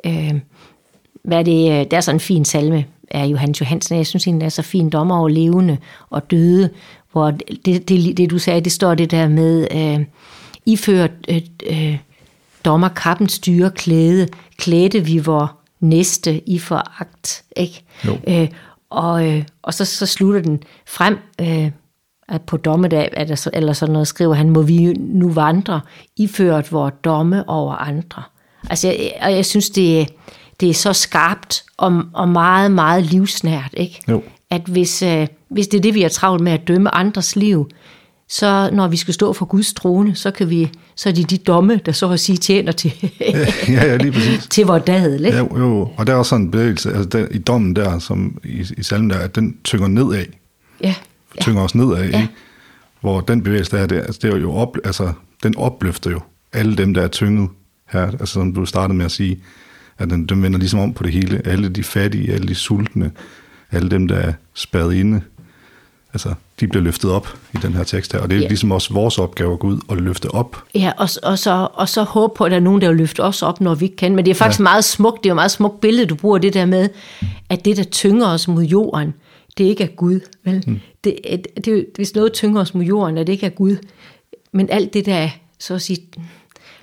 Øh, 0.06 0.40
hvad 1.24 1.40
er 1.40 1.44
det, 1.44 1.72
øh, 1.72 1.86
der 1.92 1.98
er 1.98 2.02
sådan 2.02 2.16
en 2.16 2.20
fin 2.20 2.46
salme 2.46 2.86
af 3.12 3.26
Johannes 3.26 3.62
Johansen. 3.62 3.98
Jeg 3.98 4.08
synes 4.08 4.28
egentlig, 4.28 4.46
er 4.46 4.50
så 4.50 4.62
fin 4.62 4.90
dommer 4.90 5.18
over 5.18 5.30
levende 5.30 5.78
og 6.10 6.32
døde, 6.32 6.70
hvor 7.12 7.32
det, 7.66 7.90
det, 7.90 8.18
det 8.18 8.30
du 8.30 8.40
sagde, 8.40 8.62
det 8.62 8.72
står 8.72 8.96
det 8.96 9.12
der 9.12 9.28
med, 9.28 9.68
øh, 9.72 10.06
iført 10.66 11.12
øh, 11.30 11.42
øh, 11.70 11.98
dommer 12.66 12.90
kappen 12.90 13.30
styre 13.30 13.72
klæde, 13.72 14.28
klædte 14.58 15.06
vi 15.06 15.18
vor 15.18 15.58
næste 15.80 16.50
i 16.50 16.60
foragt. 16.60 17.44
Ikke? 17.56 17.84
Jo. 18.06 18.18
Øh, 18.28 18.48
og, 18.90 19.28
øh, 19.28 19.44
og 19.62 19.74
så, 19.74 19.86
så 19.86 20.06
slutter 20.06 20.42
den 20.42 20.64
frem, 20.88 21.18
øh, 21.42 21.72
at 22.30 22.42
på 22.42 22.58
dommedag, 22.58 23.10
er 23.14 23.26
der 23.26 23.36
så, 23.36 23.50
eller 23.54 23.74
sådan 23.74 23.94
noget, 23.94 24.08
skriver 24.08 24.34
han, 24.34 24.50
må 24.50 24.62
vi 24.62 24.94
nu 24.94 25.30
vandre, 25.30 25.82
iført 26.18 26.72
vores 26.72 26.94
domme 27.04 27.50
over 27.50 27.74
andre. 27.74 28.24
Altså, 28.70 28.88
jeg, 28.88 29.14
og 29.22 29.32
jeg 29.32 29.46
synes, 29.46 29.70
det, 29.70 30.10
det 30.62 30.70
er 30.70 30.74
så 30.74 30.94
skarpt 30.94 31.64
og, 31.78 32.04
og 32.14 32.30
meget, 32.30 32.72
meget 32.72 33.06
livsnært, 33.06 33.74
ikke? 33.74 34.02
Jo. 34.10 34.24
At 34.50 34.62
hvis, 34.62 35.02
øh, 35.02 35.28
hvis 35.50 35.68
det 35.68 35.78
er 35.78 35.82
det, 35.82 35.94
vi 35.94 36.02
har 36.02 36.10
travlt 36.10 36.44
med 36.44 36.52
at 36.52 36.68
dømme 36.68 36.96
andres 36.96 37.36
liv, 37.36 37.70
så 38.30 38.70
når 38.74 38.88
vi 38.88 38.98
skal 38.98 39.14
stå 39.14 39.34
for 39.34 39.46
Guds 39.46 39.74
trone, 39.74 40.16
så, 40.16 40.32
kan 40.32 40.50
vi, 40.50 40.72
så 40.96 41.10
er 41.10 41.14
det 41.14 41.30
de 41.30 41.38
domme, 41.38 41.80
der 41.86 41.92
så 41.92 42.10
at 42.10 42.20
sige 42.20 42.38
tjener 42.38 42.72
til, 42.72 42.94
ja, 43.20 43.46
ja, 43.68 43.98
lige 43.98 44.12
præcis. 44.12 44.48
til 44.48 44.66
vores 44.66 44.84
dadel. 44.88 45.26
Ikke? 45.26 45.38
Ja, 45.38 45.58
jo, 45.58 45.90
og 45.98 46.08
der 46.08 46.14
er 46.14 46.18
også 46.18 46.30
sådan 46.30 46.46
en 46.46 46.52
bevægelse 46.52 46.90
altså 46.90 47.10
der, 47.10 47.28
i 47.32 47.38
dommen 47.38 47.76
der, 47.76 48.00
som 48.00 48.40
i, 48.44 48.66
i 48.78 48.84
salmen 48.84 49.10
der, 49.10 49.20
at 49.20 49.36
den 49.36 49.58
tynger 49.64 49.88
nedad. 49.88 50.26
Ja. 50.84 50.96
Tynger 51.42 51.62
os 51.62 51.76
nedad, 51.76 51.98
ja. 51.98 52.06
ikke? 52.06 52.30
Hvor 53.02 53.22
den 53.22 53.44
bevægelse 53.44 53.78
der, 53.78 53.86
det, 53.86 53.96
altså, 53.96 54.20
det 54.22 54.34
er 54.34 54.38
jo 54.38 54.54
op, 54.54 54.78
altså, 54.84 55.14
den 55.44 55.58
opløfter 55.58 56.12
jo 56.12 56.20
alle 56.54 56.76
dem, 56.76 56.94
der 56.94 57.02
er 57.02 57.08
tynget 57.08 57.50
her, 57.90 58.02
altså 58.02 58.26
som 58.26 58.54
du 58.54 58.66
startede 58.66 58.98
med 58.98 59.06
at 59.06 59.12
sige, 59.12 59.44
at 60.02 60.10
den, 60.10 60.26
den 60.26 60.44
vender 60.44 60.60
ligesom 60.60 60.80
om 60.80 60.94
på 60.94 61.04
det 61.04 61.12
hele. 61.12 61.42
Alle 61.46 61.70
de 61.70 61.84
fattige, 61.84 62.34
alle 62.34 62.48
de 62.48 62.56
sultne, 62.56 63.12
alle 63.72 63.90
dem, 63.90 64.08
der 64.08 64.16
er 64.16 64.34
spadet 64.54 64.94
inde, 64.94 65.22
altså, 66.14 66.34
de 66.60 66.68
bliver 66.68 66.84
løftet 66.84 67.12
op 67.12 67.38
i 67.54 67.58
den 67.62 67.74
her 67.74 67.84
tekst 67.84 68.14
her, 68.14 68.20
og 68.20 68.30
det 68.30 68.36
er 68.36 68.42
ja. 68.42 68.48
ligesom 68.48 68.72
også 68.72 68.94
vores 68.94 69.18
opgave 69.18 69.54
at 69.54 69.60
gå 69.60 69.68
ud 69.68 69.80
og 69.88 69.98
løfte 69.98 70.32
op. 70.32 70.64
Ja, 70.76 70.92
og, 70.98 71.10
og, 71.24 71.40
så, 71.40 71.68
og 71.74 71.90
så 71.90 72.04
håbe 72.04 72.34
på, 72.36 72.44
at 72.44 72.52
der 72.52 72.58
er 72.58 72.62
nogen, 72.62 72.82
der 72.82 72.88
vil 72.88 72.98
løfte 72.98 73.24
os 73.24 73.42
op, 73.42 73.62
når 73.62 73.76
vi 73.76 73.86
ikke 73.86 73.98
kan. 73.98 74.16
Men 74.16 74.26
det 74.26 74.32
er 74.32 74.36
faktisk 74.36 74.60
ja. 74.60 74.64
meget 74.64 74.84
smukt, 74.84 75.24
det 75.24 75.30
er 75.30 75.32
jo 75.32 75.36
meget 75.36 75.52
smukt 75.52 75.82
billede, 75.82 76.06
du 76.06 76.16
bruger 76.16 76.38
det 76.38 76.54
der 76.54 76.66
med, 76.66 76.90
at 77.50 77.66
det, 77.66 77.78
der 77.78 77.84
tynger 77.84 78.28
os 78.28 78.48
mod 78.48 78.64
jorden, 78.64 79.14
det 79.58 79.64
ikke 79.64 79.84
er 79.84 79.88
Gud. 79.88 80.20
Vel? 80.46 80.64
Hmm. 80.66 80.80
Det, 81.04 81.18
det, 81.24 81.66
det, 81.66 81.86
hvis 81.96 82.16
noget 82.16 82.34
tynger 82.34 82.62
os 82.62 82.74
mod 82.74 82.84
jorden, 82.84 83.18
er 83.18 83.24
det 83.24 83.34
ikke 83.34 83.46
er 83.46 83.50
Gud. 83.50 83.78
Men 84.52 84.70
alt 84.70 84.94
det 84.94 85.06
der, 85.06 85.30
så 85.60 85.74
at 85.74 85.82
sige, 85.82 85.98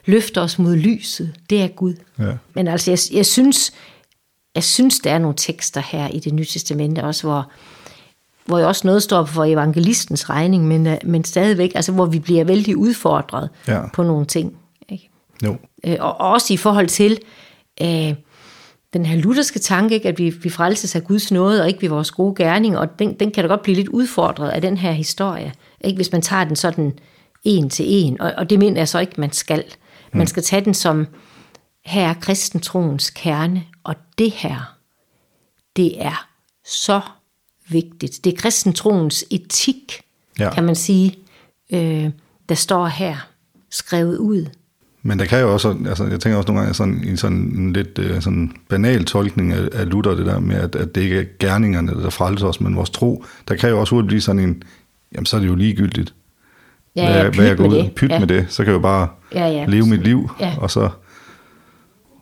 løfter 0.08 0.40
os 0.40 0.58
mod 0.58 0.76
lyset, 0.76 1.34
det 1.50 1.62
er 1.62 1.68
Gud. 1.68 1.94
Ja. 2.18 2.32
Men 2.54 2.68
altså, 2.68 2.90
jeg, 2.90 2.98
jeg 3.16 3.26
synes, 3.26 3.72
jeg 4.54 4.64
synes, 4.64 4.98
der 4.98 5.10
er 5.10 5.18
nogle 5.18 5.36
tekster 5.36 5.80
her 5.80 6.08
i 6.08 6.18
det 6.18 6.34
nye 6.34 6.44
testamente 6.44 7.04
også, 7.04 7.26
hvor, 7.26 7.50
hvor 8.44 8.60
også 8.60 8.86
noget 8.86 9.02
står 9.02 9.24
for 9.24 9.44
evangelistens 9.44 10.30
regning, 10.30 10.68
men, 10.68 10.86
øh, 10.86 10.96
men 11.04 11.24
stadigvæk, 11.24 11.72
altså 11.74 11.92
hvor 11.92 12.06
vi 12.06 12.18
bliver 12.18 12.44
vældig 12.44 12.76
udfordret 12.76 13.48
ja. 13.68 13.80
på 13.94 14.02
nogle 14.02 14.26
ting. 14.26 14.56
Ikke? 14.88 15.10
Jo. 15.44 15.56
Øh, 15.86 15.96
og 16.00 16.16
også 16.20 16.54
i 16.54 16.56
forhold 16.56 16.88
til 16.88 17.18
øh, 17.82 18.14
den 18.92 19.06
her 19.06 19.16
lutherske 19.16 19.58
tanke, 19.58 19.94
ikke, 19.94 20.08
at 20.08 20.18
vi, 20.18 20.30
vi 20.30 20.50
frelses 20.50 20.96
af 20.96 21.04
Guds 21.04 21.32
nåde, 21.32 21.62
og 21.62 21.68
ikke 21.68 21.82
ved 21.82 21.88
vores 21.88 22.10
gode 22.10 22.34
gerning, 22.34 22.78
og 22.78 22.98
den, 22.98 23.14
den 23.14 23.30
kan 23.30 23.44
da 23.44 23.48
godt 23.48 23.62
blive 23.62 23.76
lidt 23.76 23.88
udfordret 23.88 24.50
af 24.50 24.60
den 24.60 24.76
her 24.76 24.92
historie, 24.92 25.52
ikke, 25.84 25.96
hvis 25.96 26.12
man 26.12 26.22
tager 26.22 26.44
den 26.44 26.56
sådan 26.56 26.98
en 27.44 27.70
til 27.70 27.84
en, 27.88 28.20
og, 28.20 28.32
og 28.36 28.50
det 28.50 28.58
mener 28.58 28.80
jeg 28.80 28.88
så 28.88 28.98
ikke, 28.98 29.20
man 29.20 29.32
skal. 29.32 29.64
Man 30.12 30.22
mm. 30.22 30.26
skal 30.26 30.42
tage 30.42 30.64
den 30.64 30.74
som, 30.74 31.06
her 31.84 32.08
er 32.08 32.14
kristentroens 32.14 33.10
kerne, 33.10 33.64
og 33.84 33.94
det 34.18 34.30
her, 34.30 34.76
det 35.76 36.04
er 36.04 36.28
så 36.64 37.00
vigtigt. 37.68 38.24
Det 38.24 38.32
er 38.32 38.36
kristentroens 38.36 39.24
etik, 39.30 40.00
ja. 40.38 40.54
kan 40.54 40.64
man 40.64 40.74
sige, 40.74 41.18
øh, 41.72 42.10
der 42.48 42.54
står 42.54 42.86
her, 42.86 43.16
skrevet 43.70 44.16
ud. 44.18 44.46
Men 45.02 45.18
der 45.18 45.24
kan 45.24 45.40
jo 45.40 45.52
også, 45.52 45.76
altså 45.86 46.04
jeg 46.04 46.20
tænker 46.20 46.36
også 46.36 46.46
nogle 46.46 46.60
gange 46.60 46.74
sådan, 46.74 47.04
en 47.08 47.16
sådan 47.16 47.36
en 47.36 47.72
lidt 47.72 47.98
uh, 47.98 48.20
sådan 48.20 48.52
banal 48.68 49.04
tolkning 49.04 49.52
af, 49.52 49.68
af 49.72 49.90
Luther, 49.90 50.14
det 50.14 50.26
der 50.26 50.40
med, 50.40 50.56
at, 50.56 50.76
at 50.76 50.94
det 50.94 51.00
ikke 51.00 51.18
er 51.18 51.24
gerningerne, 51.38 52.02
der 52.02 52.10
frelser 52.10 52.46
os, 52.46 52.60
men 52.60 52.76
vores 52.76 52.90
tro. 52.90 53.24
Der 53.48 53.54
kan 53.54 53.70
jo 53.70 53.80
også 53.80 53.94
hurtigt 53.94 54.08
blive 54.08 54.20
sådan 54.20 54.38
en, 54.38 54.62
jamen 55.14 55.26
så 55.26 55.36
er 55.36 55.40
det 55.40 55.48
jo 55.48 55.54
ligegyldigt, 55.54 56.14
ja, 56.96 57.02
ja, 57.02 57.22
hvad, 57.22 57.32
hvad 57.32 57.46
jeg 57.46 57.56
går 57.56 57.66
ud 57.66 57.76
og 57.76 57.90
pyt 57.96 58.10
ja. 58.10 58.18
med 58.18 58.26
det. 58.26 58.46
Så 58.48 58.64
kan 58.64 58.66
jeg 58.66 58.76
jo 58.76 58.82
bare 58.82 59.08
ja, 59.34 59.48
ja. 59.48 59.64
leve 59.68 59.86
mit 59.86 60.04
liv, 60.04 60.30
ja. 60.40 60.54
og 60.60 60.70
så 60.70 60.88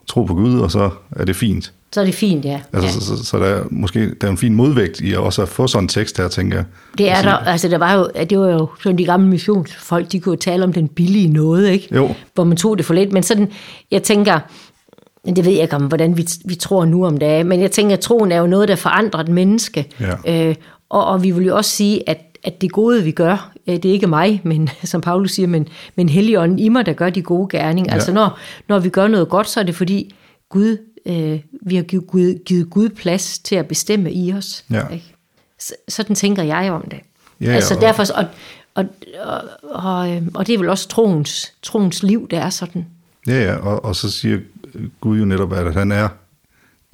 tro 0.06 0.24
på 0.24 0.34
Gud, 0.34 0.60
og 0.60 0.70
så 0.70 0.90
er 1.16 1.24
det 1.24 1.36
fint. 1.36 1.72
Så 1.92 2.00
er 2.00 2.04
det 2.04 2.14
fint, 2.14 2.44
ja. 2.44 2.60
Altså, 2.72 2.86
ja. 2.86 2.92
så, 2.92 3.16
så, 3.16 3.24
så 3.24 3.38
der 3.38 3.44
er 3.46 3.64
måske 3.70 4.14
der 4.20 4.26
er 4.26 4.30
en 4.30 4.38
fin 4.38 4.54
modvægt 4.54 5.00
i 5.00 5.12
også 5.12 5.42
at 5.42 5.48
få 5.48 5.66
sådan 5.66 5.84
en 5.84 5.88
tekst 5.88 6.18
her, 6.18 6.28
tænker 6.28 6.56
jeg. 6.56 6.64
Det 6.98 7.10
er 7.10 7.22
der, 7.22 7.32
altså 7.32 7.68
der 7.68 7.78
var 7.78 7.94
jo, 7.94 8.10
det 8.30 8.38
var 8.38 8.48
jo 8.48 8.68
sådan 8.82 8.98
de 8.98 9.04
gamle 9.04 9.28
missionsfolk, 9.28 10.12
de 10.12 10.20
kunne 10.20 10.32
jo 10.32 10.36
tale 10.36 10.64
om 10.64 10.72
den 10.72 10.88
billige 10.88 11.28
noget, 11.28 11.68
ikke? 11.68 11.94
Jo. 11.94 12.14
Hvor 12.34 12.44
man 12.44 12.56
tog 12.56 12.78
det 12.78 12.86
for 12.86 12.94
lidt, 12.94 13.12
men 13.12 13.22
sådan, 13.22 13.50
jeg 13.90 14.02
tænker, 14.02 14.38
det 15.26 15.44
ved 15.44 15.52
jeg 15.52 15.62
ikke 15.62 15.76
om, 15.76 15.82
hvordan 15.82 16.16
vi, 16.16 16.26
vi 16.44 16.54
tror 16.54 16.84
nu 16.84 17.06
om 17.06 17.18
det 17.18 17.46
men 17.46 17.60
jeg 17.60 17.70
tænker, 17.70 17.96
at 17.96 18.00
troen 18.00 18.32
er 18.32 18.38
jo 18.38 18.46
noget, 18.46 18.68
der 18.68 18.76
forandrer 18.76 19.20
et 19.20 19.28
menneske. 19.28 19.86
Ja. 20.00 20.48
Øh, 20.48 20.54
og, 20.88 21.06
og 21.06 21.22
vi 21.22 21.30
vil 21.30 21.46
jo 21.46 21.56
også 21.56 21.70
sige, 21.70 22.08
at, 22.08 22.18
at 22.46 22.60
det 22.60 22.72
gode, 22.72 23.04
vi 23.04 23.10
gør, 23.10 23.52
det 23.66 23.84
er 23.84 23.92
ikke 23.92 24.06
mig, 24.06 24.40
men 24.44 24.68
som 24.84 25.00
Paulus 25.00 25.32
siger, 25.32 25.46
men, 25.46 25.68
men 25.96 26.08
Helligånden 26.08 26.58
i 26.58 26.68
mig, 26.68 26.86
der 26.86 26.92
gør 26.92 27.10
de 27.10 27.22
gode 27.22 27.48
gerninger. 27.58 27.90
Ja. 27.92 27.94
Altså 27.94 28.12
når, 28.12 28.38
når 28.68 28.78
vi 28.78 28.88
gør 28.88 29.08
noget 29.08 29.28
godt, 29.28 29.48
så 29.48 29.60
er 29.60 29.64
det 29.64 29.74
fordi 29.74 30.14
Gud, 30.48 30.76
øh, 31.06 31.40
vi 31.62 31.76
har 31.76 31.82
givet 31.82 32.06
Gud, 32.06 32.44
givet 32.44 32.70
Gud 32.70 32.88
plads 32.88 33.38
til 33.38 33.54
at 33.56 33.66
bestemme 33.68 34.12
i 34.12 34.32
os. 34.32 34.64
Ja. 34.70 34.88
Ikke? 34.88 35.14
Så, 35.60 35.74
sådan 35.88 36.16
tænker 36.16 36.42
jeg 36.42 36.72
om 36.72 36.82
det. 36.90 36.98
Ja, 37.40 37.46
altså 37.52 37.74
og- 37.74 37.80
derfor, 37.80 38.04
og, 38.14 38.24
og, 38.74 38.84
og, 39.24 39.42
og, 39.62 40.10
øh, 40.16 40.22
og 40.34 40.46
det 40.46 40.54
er 40.54 40.58
vel 40.58 40.68
også 40.68 40.88
troens, 40.88 41.52
troens 41.62 42.02
liv, 42.02 42.28
det 42.30 42.38
er 42.38 42.50
sådan. 42.50 42.86
Ja, 43.26 43.42
ja, 43.44 43.54
og, 43.56 43.84
og 43.84 43.96
så 43.96 44.10
siger 44.10 44.38
Gud 45.00 45.18
jo 45.18 45.24
netop, 45.24 45.52
at 45.52 45.74
han 45.74 45.92
er 45.92 46.08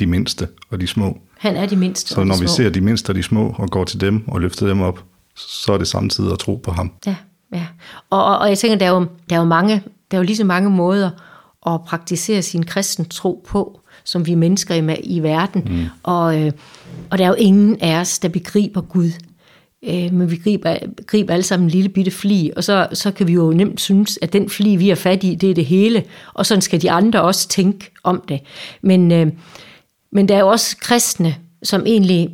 de 0.01 0.07
mindste 0.07 0.49
og 0.71 0.81
de 0.81 0.87
små. 0.87 1.19
Han 1.39 1.57
er 1.57 1.67
de 1.67 1.77
mindste 1.77 2.09
Så 2.15 2.21
og 2.21 2.23
de 2.25 2.29
når 2.29 2.35
vi 2.41 2.47
små. 2.47 2.55
ser 2.57 2.71
de 2.71 2.81
mindste 2.81 3.11
og 3.11 3.15
de 3.15 3.23
små 3.23 3.55
og 3.59 3.71
går 3.71 3.85
til 3.85 4.01
dem 4.01 4.29
og 4.29 4.41
løfter 4.41 4.67
dem 4.67 4.81
op, 4.81 5.05
så 5.37 5.73
er 5.73 5.79
det 5.79 5.89
samtidig 5.89 6.33
at 6.33 6.39
tro 6.39 6.57
på 6.57 6.71
ham. 6.71 6.93
Ja, 7.07 7.17
ja. 7.53 7.67
Og, 8.11 8.25
og, 8.25 8.39
og 8.39 8.49
jeg 8.49 8.59
tænker, 8.59 8.79
der 8.79 8.87
er, 8.87 8.91
jo, 8.91 9.07
der 9.31 9.37
er 9.37 9.41
jo 9.41 9.47
mange, 9.47 9.83
der 10.11 10.17
er 10.17 10.21
jo 10.21 10.27
lige 10.27 10.37
så 10.37 10.45
mange 10.45 10.71
måder 10.71 11.11
at 11.67 11.81
praktisere 11.87 12.43
sin 12.43 12.63
kristen 12.63 13.05
tro 13.05 13.45
på, 13.47 13.81
som 14.05 14.27
vi 14.27 14.35
mennesker 14.35 14.75
i, 14.75 15.01
i 15.01 15.21
verden. 15.21 15.63
Mm. 15.67 15.85
Og, 16.03 16.41
øh, 16.41 16.53
og 17.11 17.19
der 17.19 17.25
er 17.25 17.29
jo 17.29 17.35
ingen 17.35 17.81
af 17.81 18.01
os, 18.01 18.19
der 18.19 18.29
begriber 18.29 18.81
Gud. 18.81 19.11
Øh, 19.85 20.13
men 20.13 20.31
vi 20.31 20.37
griber, 20.37 20.77
griber 21.07 21.35
alle 21.35 21.43
sammen 21.43 21.67
en 21.67 21.71
lille 21.71 21.89
bitte 21.89 22.11
fli, 22.11 22.51
og 22.57 22.65
så, 22.65 22.89
så 22.93 23.11
kan 23.11 23.27
vi 23.29 23.33
jo 23.33 23.51
nemt 23.51 23.81
synes, 23.81 24.19
at 24.23 24.33
den 24.33 24.51
fli, 24.51 24.77
vi 24.77 24.91
er 24.91 24.95
fat 24.95 25.25
i, 25.25 25.35
det 25.35 25.51
er 25.51 25.55
det 25.55 25.67
hele, 25.67 26.05
og 26.35 26.47
sådan 26.47 26.63
skal 26.63 26.83
de 26.83 26.91
andre 26.91 27.23
også 27.23 27.49
tænke 27.49 27.91
om 28.03 28.23
det. 28.29 28.41
Men, 28.83 29.13
øh, 29.13 29.27
men 30.13 30.29
der 30.29 30.35
er 30.35 30.41
jo 30.41 30.49
også 30.49 30.77
kristne, 30.77 31.35
som 31.63 31.83
egentlig 31.87 32.31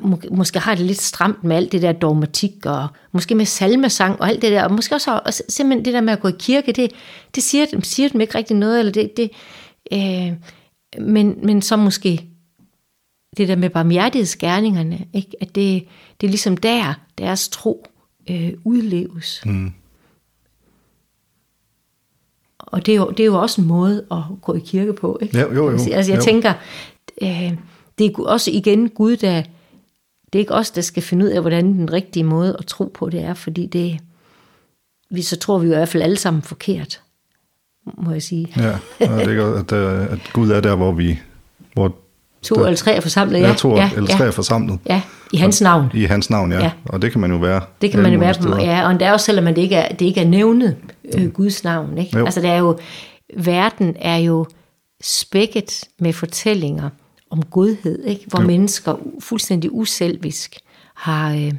må, 0.00 0.20
måske 0.30 0.58
har 0.58 0.74
det 0.74 0.86
lidt 0.86 1.00
stramt 1.00 1.44
med 1.44 1.56
alt 1.56 1.72
det 1.72 1.82
der 1.82 1.92
dogmatik, 1.92 2.66
og 2.66 2.88
måske 3.12 3.34
med 3.34 3.46
salmesang 3.46 4.20
og 4.20 4.28
alt 4.28 4.42
det 4.42 4.52
der, 4.52 4.64
og 4.64 4.72
måske 4.72 4.94
også 4.94 5.20
og 5.26 5.32
simpelthen 5.48 5.84
det 5.84 5.94
der 5.94 6.00
med 6.00 6.12
at 6.12 6.20
gå 6.20 6.28
i 6.28 6.34
kirke, 6.38 6.72
det, 6.72 6.92
det 7.34 7.42
siger, 7.42 7.66
dem, 7.66 7.82
siger 7.82 8.08
dem 8.08 8.20
ikke 8.20 8.34
rigtig 8.34 8.56
noget, 8.56 8.78
eller 8.78 8.92
det, 8.92 9.16
det 9.16 9.30
øh, 9.92 10.32
men, 10.98 11.38
men 11.42 11.62
så 11.62 11.76
måske 11.76 12.26
det 13.36 13.48
der 13.48 13.56
med 13.56 13.70
barmhjertighedsgerningerne, 13.70 15.06
ikke? 15.12 15.30
at 15.40 15.54
det, 15.54 15.86
det 16.20 16.26
er 16.26 16.30
ligesom 16.30 16.56
der, 16.56 16.94
deres 17.18 17.48
tro 17.48 17.86
øh, 18.30 18.52
udleves. 18.64 19.42
Mm. 19.46 19.72
Og 22.58 22.86
det 22.86 22.92
er, 22.92 22.96
jo, 22.96 23.10
det 23.10 23.20
er 23.20 23.26
jo 23.26 23.40
også 23.40 23.60
en 23.60 23.66
måde 23.66 24.06
at 24.10 24.22
gå 24.42 24.54
i 24.54 24.60
kirke 24.60 24.92
på. 24.92 25.18
Ikke? 25.22 25.38
Ja, 25.38 25.54
jo, 25.54 25.70
jo, 25.70 25.70
Altså 25.70 26.12
jeg 26.12 26.16
jo. 26.18 26.22
tænker, 26.22 26.52
øh, 27.22 27.52
det 27.98 28.06
er 28.06 28.22
også 28.22 28.50
igen 28.50 28.88
Gud, 28.88 29.16
der, 29.16 29.42
det 30.32 30.38
er 30.38 30.40
ikke 30.40 30.54
os, 30.54 30.70
der 30.70 30.80
skal 30.80 31.02
finde 31.02 31.24
ud 31.24 31.30
af, 31.30 31.40
hvordan 31.40 31.64
den 31.66 31.92
rigtige 31.92 32.24
måde 32.24 32.56
at 32.58 32.66
tro 32.66 32.90
på 32.94 33.10
det 33.10 33.22
er, 33.24 33.34
fordi 33.34 33.66
det, 33.66 33.98
vi, 35.10 35.22
så 35.22 35.36
tror 35.36 35.58
vi 35.58 35.66
jo 35.66 35.72
i 35.72 35.76
hvert 35.76 35.88
fald 35.88 36.02
alle 36.02 36.16
sammen 36.16 36.42
forkert, 36.42 37.00
må 37.98 38.10
jeg 38.12 38.22
sige. 38.22 38.52
Ja, 38.56 38.70
og 39.00 39.20
det 39.24 39.38
er 39.38 39.54
at, 39.54 39.70
der- 39.70 40.06
at 40.08 40.18
Gud 40.32 40.50
er 40.50 40.60
der, 40.60 40.74
hvor 40.74 40.92
vi 40.92 41.18
hvor 41.74 41.94
To 42.42 42.54
eller 42.54 42.76
tre 42.76 42.94
er 42.94 43.00
forsamlet, 43.00 43.40
ja. 43.40 43.46
ja, 43.48 43.54
to 43.54 43.76
ja, 43.76 43.90
eller 43.96 44.08
tre 44.10 44.26
er 44.26 44.30
forsamlet 44.30 44.78
ja, 44.86 45.02
i 45.32 45.36
hans 45.36 45.60
navn. 45.60 45.90
i 45.94 46.04
hans 46.04 46.30
navn, 46.30 46.52
ja. 46.52 46.58
Ja. 46.58 46.64
ja. 46.64 46.70
Og 46.86 47.02
det 47.02 47.12
kan 47.12 47.20
man 47.20 47.30
jo 47.30 47.36
være. 47.36 47.60
Det 47.82 47.90
kan 47.90 48.02
man 48.02 48.12
jo 48.12 48.18
være 48.18 48.34
steder. 48.34 48.60
ja, 48.60 48.84
og 48.84 48.90
endda 48.90 49.12
også 49.12 49.26
selvom 49.26 49.44
det 49.44 49.58
ikke 49.58 49.74
er, 49.76 49.94
det 49.94 50.04
ikke 50.06 50.20
er 50.20 50.24
nævnet 50.28 50.76
øh, 51.18 51.30
Guds 51.30 51.64
navn. 51.64 51.98
Ikke? 51.98 52.18
Jo. 52.18 52.24
Altså 52.24 52.40
det 52.40 52.50
er 52.50 52.56
jo, 52.58 52.78
verden 53.36 53.96
er 54.00 54.16
jo 54.16 54.46
spækket 55.02 55.84
med 55.98 56.12
fortællinger 56.12 56.90
om 57.30 57.42
godhed, 57.42 58.04
ikke? 58.04 58.24
hvor 58.26 58.40
Jo. 58.40 58.46
mennesker 58.46 58.96
fuldstændig 59.20 59.72
uselvisk 59.72 60.56
har, 60.94 61.34
øh, 61.34 61.52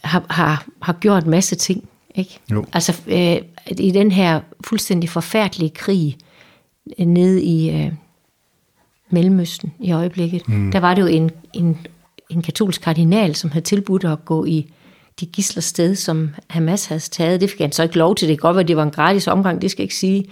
har, 0.00 0.24
har, 0.30 0.66
har 0.82 0.92
gjort 0.92 1.24
en 1.24 1.30
masse 1.30 1.56
ting. 1.56 1.88
Ikke? 2.14 2.38
Jo. 2.52 2.64
Altså 2.72 3.02
øh, 3.06 3.36
i 3.78 3.90
den 3.90 4.12
her 4.12 4.40
fuldstændig 4.64 5.10
forfærdelige 5.10 5.70
krig 5.70 6.16
øh, 6.98 7.06
nede 7.06 7.42
i 7.42 7.70
øh, 7.70 7.92
Mellemøsten 9.10 9.72
i 9.80 9.92
øjeblikket, 9.92 10.48
mm. 10.48 10.72
der 10.72 10.80
var 10.80 10.94
det 10.94 11.02
jo 11.02 11.06
en, 11.06 11.30
en, 11.52 11.86
en 12.30 12.42
katolsk 12.42 12.80
kardinal, 12.80 13.34
som 13.34 13.50
havde 13.50 13.64
tilbudt 13.64 14.04
at 14.04 14.24
gå 14.24 14.44
i 14.44 14.72
de 15.20 15.26
gisler 15.26 15.62
sted, 15.62 15.94
som 15.94 16.30
Hamas 16.48 16.86
havde 16.86 17.00
taget. 17.00 17.40
Det 17.40 17.50
fik 17.50 17.60
han 17.60 17.72
så 17.72 17.82
ikke 17.82 17.98
lov 17.98 18.14
til. 18.14 18.28
Det 18.28 18.38
kan 18.38 18.42
godt 18.48 18.56
være, 18.56 18.66
det 18.66 18.76
var 18.76 18.82
en 18.82 18.90
gratis 18.90 19.26
omgang, 19.26 19.62
det 19.62 19.70
skal 19.70 19.82
jeg 19.82 19.84
ikke 19.84 19.94
sige. 19.94 20.24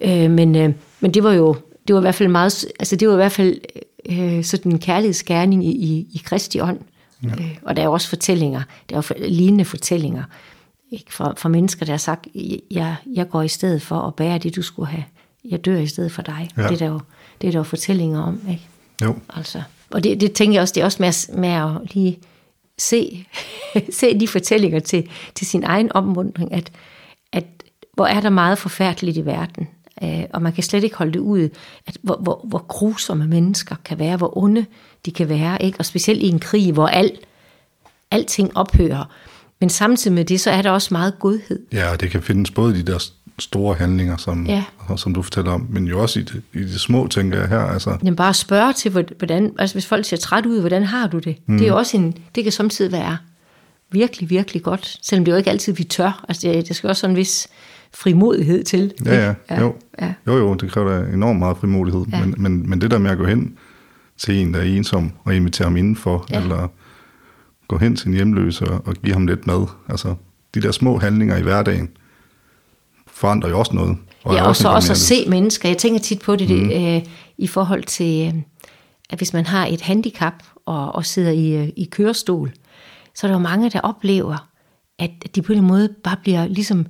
Øh, 0.00 0.30
men, 0.30 0.56
øh, 0.56 0.72
men 1.00 1.14
det 1.14 1.22
var 1.22 1.32
jo 1.32 1.56
det 1.88 1.94
var 1.94 2.00
i 2.00 2.02
hvert 2.02 2.14
fald 2.14 2.28
meget, 2.28 2.64
altså 2.80 2.96
det 2.96 3.08
var 3.08 3.14
i 3.14 3.16
hvert 3.16 3.32
fald 3.32 3.60
øh, 4.08 4.44
sådan 4.44 4.72
en 4.72 4.78
kærlighedsgerning 4.78 5.64
i, 5.64 5.70
i, 5.70 6.06
i 6.14 6.20
Kristi 6.24 6.60
ånd. 6.60 6.80
Ja. 7.22 7.28
Øh, 7.28 7.56
og 7.62 7.76
der 7.76 7.82
er 7.82 7.86
jo 7.86 7.92
også 7.92 8.08
fortællinger, 8.08 8.62
der 8.90 8.96
er 8.96 9.02
jo 9.10 9.28
lignende 9.28 9.64
fortællinger 9.64 10.22
ikke, 10.90 11.14
fra, 11.14 11.34
fra 11.38 11.48
mennesker, 11.48 11.86
der 11.86 11.92
har 11.92 11.98
sagt, 11.98 12.26
jeg, 12.70 12.96
jeg 13.14 13.28
går 13.30 13.42
i 13.42 13.48
stedet 13.48 13.82
for 13.82 14.00
at 14.00 14.14
bære 14.14 14.38
det, 14.38 14.56
du 14.56 14.62
skulle 14.62 14.88
have. 14.88 15.04
Jeg 15.44 15.64
dør 15.64 15.78
i 15.78 15.86
stedet 15.86 16.12
for 16.12 16.22
dig. 16.22 16.48
Ja. 16.56 16.62
Det, 16.62 16.72
er 16.72 16.76
der 16.76 16.86
jo, 16.86 17.00
det 17.40 17.46
er 17.48 17.52
der 17.52 17.58
jo 17.58 17.62
fortællinger 17.62 18.22
om. 18.22 18.40
Ikke? 18.50 18.62
Jo, 19.02 19.16
Altså, 19.36 19.62
og 19.90 20.04
det, 20.04 20.20
det 20.20 20.32
tænker 20.32 20.54
jeg 20.54 20.62
også, 20.62 20.72
det 20.74 20.80
er 20.80 20.84
også 20.84 20.96
med, 21.02 21.08
at- 21.08 21.30
med 21.34 21.48
at 21.48 21.94
lige 21.94 22.18
se, 22.78 23.26
se 24.00 24.20
de 24.20 24.28
fortællinger 24.28 24.80
til, 24.80 25.08
til 25.34 25.46
sin 25.46 25.64
egen 25.64 25.92
opmundring, 25.92 26.52
at, 26.52 26.70
at 27.32 27.44
hvor 27.94 28.06
er 28.06 28.20
der 28.20 28.30
meget 28.30 28.58
forfærdeligt 28.58 29.16
i 29.16 29.24
verden, 29.24 29.68
øh, 30.02 30.22
og 30.34 30.42
man 30.42 30.52
kan 30.52 30.62
slet 30.62 30.84
ikke 30.84 30.96
holde 30.96 31.12
det 31.12 31.18
ud, 31.18 31.48
at 31.86 31.96
hvor, 32.02 32.16
hvor, 32.22 32.40
hvor 32.44 32.64
grusomme 32.68 33.26
mennesker 33.26 33.76
kan 33.84 33.98
være, 33.98 34.16
hvor 34.16 34.38
onde 34.38 34.66
de 35.06 35.10
kan 35.10 35.28
være, 35.28 35.62
ikke? 35.62 35.78
og 35.78 35.84
specielt 35.86 36.22
i 36.22 36.28
en 36.28 36.38
krig, 36.38 36.72
hvor 36.72 36.86
alt, 36.86 37.20
alting 38.10 38.56
ophører. 38.56 39.04
Men 39.60 39.70
samtidig 39.70 40.14
med 40.14 40.24
det, 40.24 40.40
så 40.40 40.50
er 40.50 40.62
der 40.62 40.70
også 40.70 40.88
meget 40.94 41.18
godhed. 41.18 41.60
ja, 41.72 41.90
og 41.90 42.00
det 42.00 42.10
kan 42.10 42.22
findes 42.22 42.50
både 42.50 42.78
i 42.78 42.82
de 42.82 42.92
der 42.92 43.04
store 43.38 43.74
handlinger, 43.74 44.16
som, 44.16 44.46
Ja. 44.46 44.64
som 44.96 45.14
du 45.14 45.22
fortæller 45.22 45.50
om, 45.52 45.66
men 45.70 45.84
jo 45.84 46.02
også 46.02 46.20
i 46.20 46.22
de, 46.22 46.42
i 46.54 46.62
de 46.62 46.78
små, 46.78 47.06
tænker 47.06 47.38
jeg 47.40 47.48
her. 47.48 47.58
Altså, 47.60 47.96
Jamen 48.02 48.16
bare 48.16 48.34
spørge 48.34 48.72
til, 48.72 48.90
hvor- 48.90 49.04
hvordan, 49.18 49.52
altså 49.58 49.74
hvis 49.74 49.86
folk 49.86 50.04
ser 50.04 50.16
træt 50.16 50.46
ud, 50.46 50.60
hvordan 50.60 50.82
har 50.84 51.06
du 51.06 51.18
det? 51.18 51.36
Mm. 51.46 51.58
Det 51.58 51.64
er 51.64 51.68
jo 51.68 51.76
også 51.76 51.96
en, 51.96 52.14
det 52.34 52.42
kan 52.44 52.52
samtidig 52.52 52.92
være 52.92 53.18
virkelig, 53.92 54.30
virkelig 54.30 54.62
godt, 54.62 54.98
selvom 55.02 55.24
det 55.24 55.32
jo 55.32 55.36
ikke 55.36 55.50
altid, 55.50 55.72
vi 55.72 55.84
tør. 55.84 56.24
Altså 56.28 56.48
det, 56.48 56.68
det 56.68 56.76
skal 56.76 56.88
også 56.90 57.00
sådan 57.00 57.12
en 57.12 57.16
vis 57.16 57.48
frimodighed 57.94 58.64
til. 58.64 58.92
ja, 59.04 59.34
ja, 59.50 59.60
jo. 59.60 59.74
ja. 60.00 60.14
jo, 60.26 60.36
jo, 60.38 60.54
det 60.54 60.70
kræver 60.70 60.98
da 60.98 61.12
enormt 61.12 61.38
meget 61.38 61.56
frimodighed, 61.56 62.04
Ja. 62.12 62.20
men, 62.24 62.34
men, 62.38 62.70
men 62.70 62.80
det 62.80 62.90
der 62.90 62.98
med 62.98 63.10
at 63.10 63.18
gå 63.18 63.24
hen 63.26 63.54
til 64.18 64.34
en, 64.36 64.54
der 64.54 64.60
er 64.60 64.64
ensom, 64.64 65.12
og 65.24 65.34
invitere 65.34 65.64
ham 65.64 65.76
indenfor, 65.76 66.26
Ja. 66.30 66.40
eller 66.40 66.68
gå 67.68 67.78
hen 67.78 67.96
til 67.96 68.08
en 68.08 68.14
hjemløs 68.14 68.62
og, 68.62 68.82
og 68.86 68.94
give 68.94 69.12
ham 69.12 69.26
lidt 69.26 69.46
mad, 69.46 69.66
altså 69.88 70.14
de 70.54 70.62
der 70.62 70.72
små 70.72 70.98
handlinger 70.98 71.36
i 71.36 71.42
hverdagen, 71.42 71.88
forandrer 73.06 73.50
jo 73.50 73.58
også 73.58 73.74
noget. 73.74 73.96
Og 74.24 74.34
ja, 74.34 74.42
og 74.48 74.56
så 74.56 74.68
også 74.68 74.92
at 74.92 74.98
se 74.98 75.24
mennesker. 75.28 75.68
Jeg 75.68 75.78
tænker 75.78 76.00
tit 76.00 76.20
på 76.20 76.36
det, 76.36 76.50
mm. 76.50 76.68
det 76.68 76.96
øh, 76.96 77.02
i 77.38 77.46
forhold 77.46 77.82
til, 77.84 78.32
øh, 78.34 78.42
at 79.10 79.18
hvis 79.18 79.32
man 79.32 79.46
har 79.46 79.66
et 79.66 79.80
handicap 79.80 80.34
og, 80.66 80.94
og 80.94 81.06
sidder 81.06 81.30
i, 81.30 81.56
øh, 81.56 81.68
i 81.76 81.84
kørestol, 81.92 82.52
så 83.18 83.26
er 83.26 83.28
der 83.28 83.38
jo 83.38 83.42
mange, 83.42 83.70
der 83.70 83.80
oplever, 83.80 84.48
at 84.98 85.10
de 85.34 85.42
på 85.42 85.52
en 85.52 85.64
måde 85.64 85.94
bare 86.04 86.16
bliver 86.22 86.46
ligesom, 86.46 86.86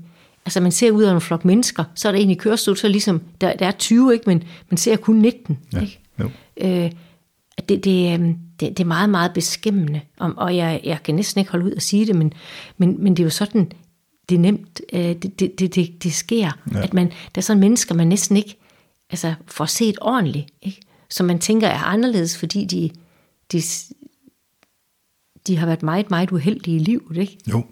altså 0.46 0.60
man 0.60 0.72
ser 0.72 0.90
ud 0.90 1.02
af 1.02 1.14
en 1.14 1.20
flok 1.20 1.44
mennesker, 1.44 1.84
så 1.94 2.08
er 2.08 2.12
der 2.12 2.18
en 2.18 2.30
i 2.30 2.34
kørestol, 2.34 2.76
så 2.76 2.86
er 2.86 2.90
ligesom, 2.90 3.22
der, 3.40 3.52
der 3.52 3.66
er 3.66 3.70
20, 3.70 4.12
ikke? 4.12 4.24
Men 4.26 4.42
man 4.70 4.78
ser 4.78 4.96
kun 4.96 5.16
19. 5.16 5.58
Ja, 5.72 5.80
Ikke? 5.80 6.00
jo. 6.20 6.30
Øh, 6.60 6.92
det, 7.68 7.84
det, 7.84 8.20
øh, 8.20 8.26
det, 8.60 8.60
det 8.60 8.80
er 8.80 8.84
meget, 8.84 9.10
meget 9.10 9.32
beskæmmende, 9.32 10.00
og, 10.18 10.32
og 10.36 10.56
jeg, 10.56 10.80
jeg 10.84 11.02
kan 11.02 11.14
næsten 11.14 11.38
ikke 11.38 11.50
holde 11.50 11.66
ud 11.66 11.72
at 11.72 11.82
sige 11.82 12.06
det, 12.06 12.16
men, 12.16 12.32
men, 12.78 13.02
men 13.02 13.16
det 13.16 13.22
er 13.22 13.24
jo 13.24 13.30
sådan, 13.30 13.72
det 14.28 14.34
er 14.34 14.38
nemt, 14.38 14.80
øh, 14.92 15.00
det, 15.00 15.40
det, 15.40 15.58
det, 15.58 15.74
det, 15.74 16.02
det 16.02 16.12
sker. 16.12 16.50
Ja. 16.74 16.82
at 16.82 16.94
man, 16.94 17.06
der 17.06 17.40
er 17.40 17.40
sådan 17.40 17.60
mennesker, 17.60 17.94
man 17.94 18.06
næsten 18.06 18.36
ikke 18.36 18.56
altså, 19.10 19.34
får 19.46 19.64
set 19.64 19.98
ordentligt, 20.00 20.48
ikke? 20.62 20.80
som 21.10 21.26
man 21.26 21.38
tænker 21.38 21.68
er 21.68 21.82
anderledes, 21.82 22.38
fordi 22.38 22.64
de, 22.64 22.90
de, 23.52 23.62
de 25.48 25.56
har 25.56 25.66
været 25.66 25.82
meget, 25.82 26.10
meget 26.10 26.30
uheldige 26.30 26.76
i 26.76 26.78
livet. 26.78 27.16
Ikke? 27.16 27.38
Jo, 27.52 27.64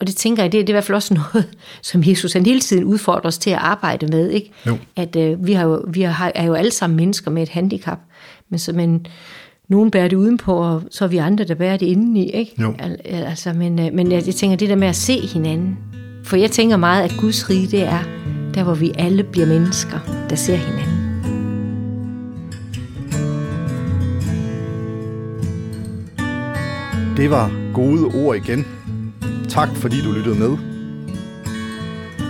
Og 0.00 0.06
det 0.06 0.16
tænker 0.16 0.42
jeg, 0.42 0.52
det, 0.52 0.60
det 0.60 0.68
er 0.68 0.72
i 0.72 0.74
hvert 0.74 0.84
fald 0.84 0.96
også 0.96 1.14
noget, 1.34 1.48
som 1.82 2.02
Jesus 2.06 2.32
han 2.32 2.46
hele 2.46 2.60
tiden 2.60 2.84
udfordrer 2.84 3.28
os 3.28 3.38
til 3.38 3.50
at 3.50 3.58
arbejde 3.58 4.06
med. 4.06 4.30
Ikke? 4.30 4.50
Jo. 4.66 4.78
At 4.96 5.16
øh, 5.16 5.46
vi, 5.46 5.52
har 5.52 5.64
jo, 5.64 5.84
vi 5.88 6.02
har, 6.02 6.32
er 6.34 6.44
jo 6.44 6.54
alle 6.54 6.70
sammen 6.70 6.96
mennesker 6.96 7.30
med 7.30 7.42
et 7.42 7.48
handicap, 7.48 7.98
men, 8.50 8.58
så, 8.58 8.72
men 8.72 9.06
nogen 9.68 9.90
bærer 9.90 10.08
det 10.08 10.16
udenpå, 10.16 10.52
og 10.56 10.82
så 10.90 11.04
er 11.04 11.08
vi 11.08 11.16
andre, 11.16 11.44
der 11.44 11.54
bærer 11.54 11.76
det 11.76 11.86
indeni. 11.86 12.30
Ikke? 12.30 12.62
Jo. 12.62 12.74
Al, 12.78 12.96
altså, 13.04 13.52
men, 13.52 13.78
øh, 13.78 13.94
men 13.94 14.12
jeg, 14.12 14.26
jeg 14.26 14.34
tænker, 14.34 14.56
det 14.56 14.68
der 14.68 14.76
med 14.76 14.88
at 14.88 14.96
se 14.96 15.20
hinanden, 15.20 15.78
for 16.24 16.36
jeg 16.36 16.50
tænker 16.50 16.76
meget, 16.76 17.04
at 17.04 17.14
Guds 17.20 17.50
rige, 17.50 17.66
det 17.66 17.82
er 17.82 18.02
der, 18.54 18.64
hvor 18.64 18.74
vi 18.74 18.92
alle 18.98 19.22
bliver 19.22 19.46
mennesker, 19.46 20.26
der 20.30 20.36
ser 20.36 20.56
hinanden. 20.56 20.97
Det 27.18 27.30
var 27.30 27.72
gode 27.74 28.04
ord 28.04 28.36
igen. 28.36 28.66
Tak 29.48 29.68
fordi 29.74 30.02
du 30.02 30.12
lyttede 30.12 30.38
med. 30.38 30.56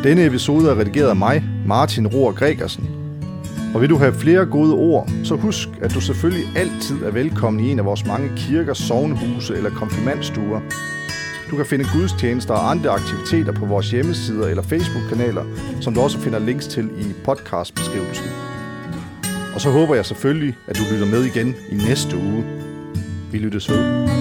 Denne 0.05 0.27
episode 0.27 0.71
er 0.71 0.79
redigeret 0.79 1.09
af 1.09 1.17
mig, 1.17 1.45
Martin 1.67 2.07
Rohr 2.07 2.33
Gregersen. 2.33 2.91
Og 3.75 3.81
vil 3.81 3.91
du 3.91 3.97
have 3.97 4.15
flere 4.15 4.47
gode 4.47 4.75
ord, 4.75 5.11
så 5.25 5.37
husk, 5.37 5.69
at 5.83 5.95
du 5.95 6.01
selvfølgelig 6.01 6.45
altid 6.57 7.03
er 7.03 7.11
velkommen 7.11 7.65
i 7.65 7.71
en 7.71 7.79
af 7.79 7.85
vores 7.85 8.07
mange 8.07 8.31
kirker, 8.37 8.75
sovnhuse 8.75 9.57
eller 9.57 9.71
konfirmandstuer. 9.71 10.61
Du 11.51 11.57
kan 11.57 11.67
finde 11.67 11.85
gudstjenester 11.93 12.55
og 12.55 12.71
andre 12.71 12.91
aktiviteter 12.91 13.53
på 13.53 13.67
vores 13.67 13.91
hjemmesider 13.91 14.47
eller 14.47 14.63
Facebook-kanaler, 14.63 15.45
som 15.81 15.95
du 15.95 16.01
også 16.01 16.19
finder 16.19 16.39
links 16.39 16.67
til 16.67 16.85
i 16.85 17.15
podcastbeskrivelsen. 17.25 18.27
Og 19.55 19.61
så 19.61 19.71
håber 19.71 19.95
jeg 19.95 20.07
selvfølgelig, 20.07 20.57
at 20.67 20.77
du 20.77 20.83
lytter 20.93 21.07
med 21.07 21.25
igen 21.25 21.55
i 21.71 21.75
næste 21.75 22.17
uge. 22.17 22.45
Vi 23.33 23.39
lyttes 23.39 23.71
ved. 23.71 24.18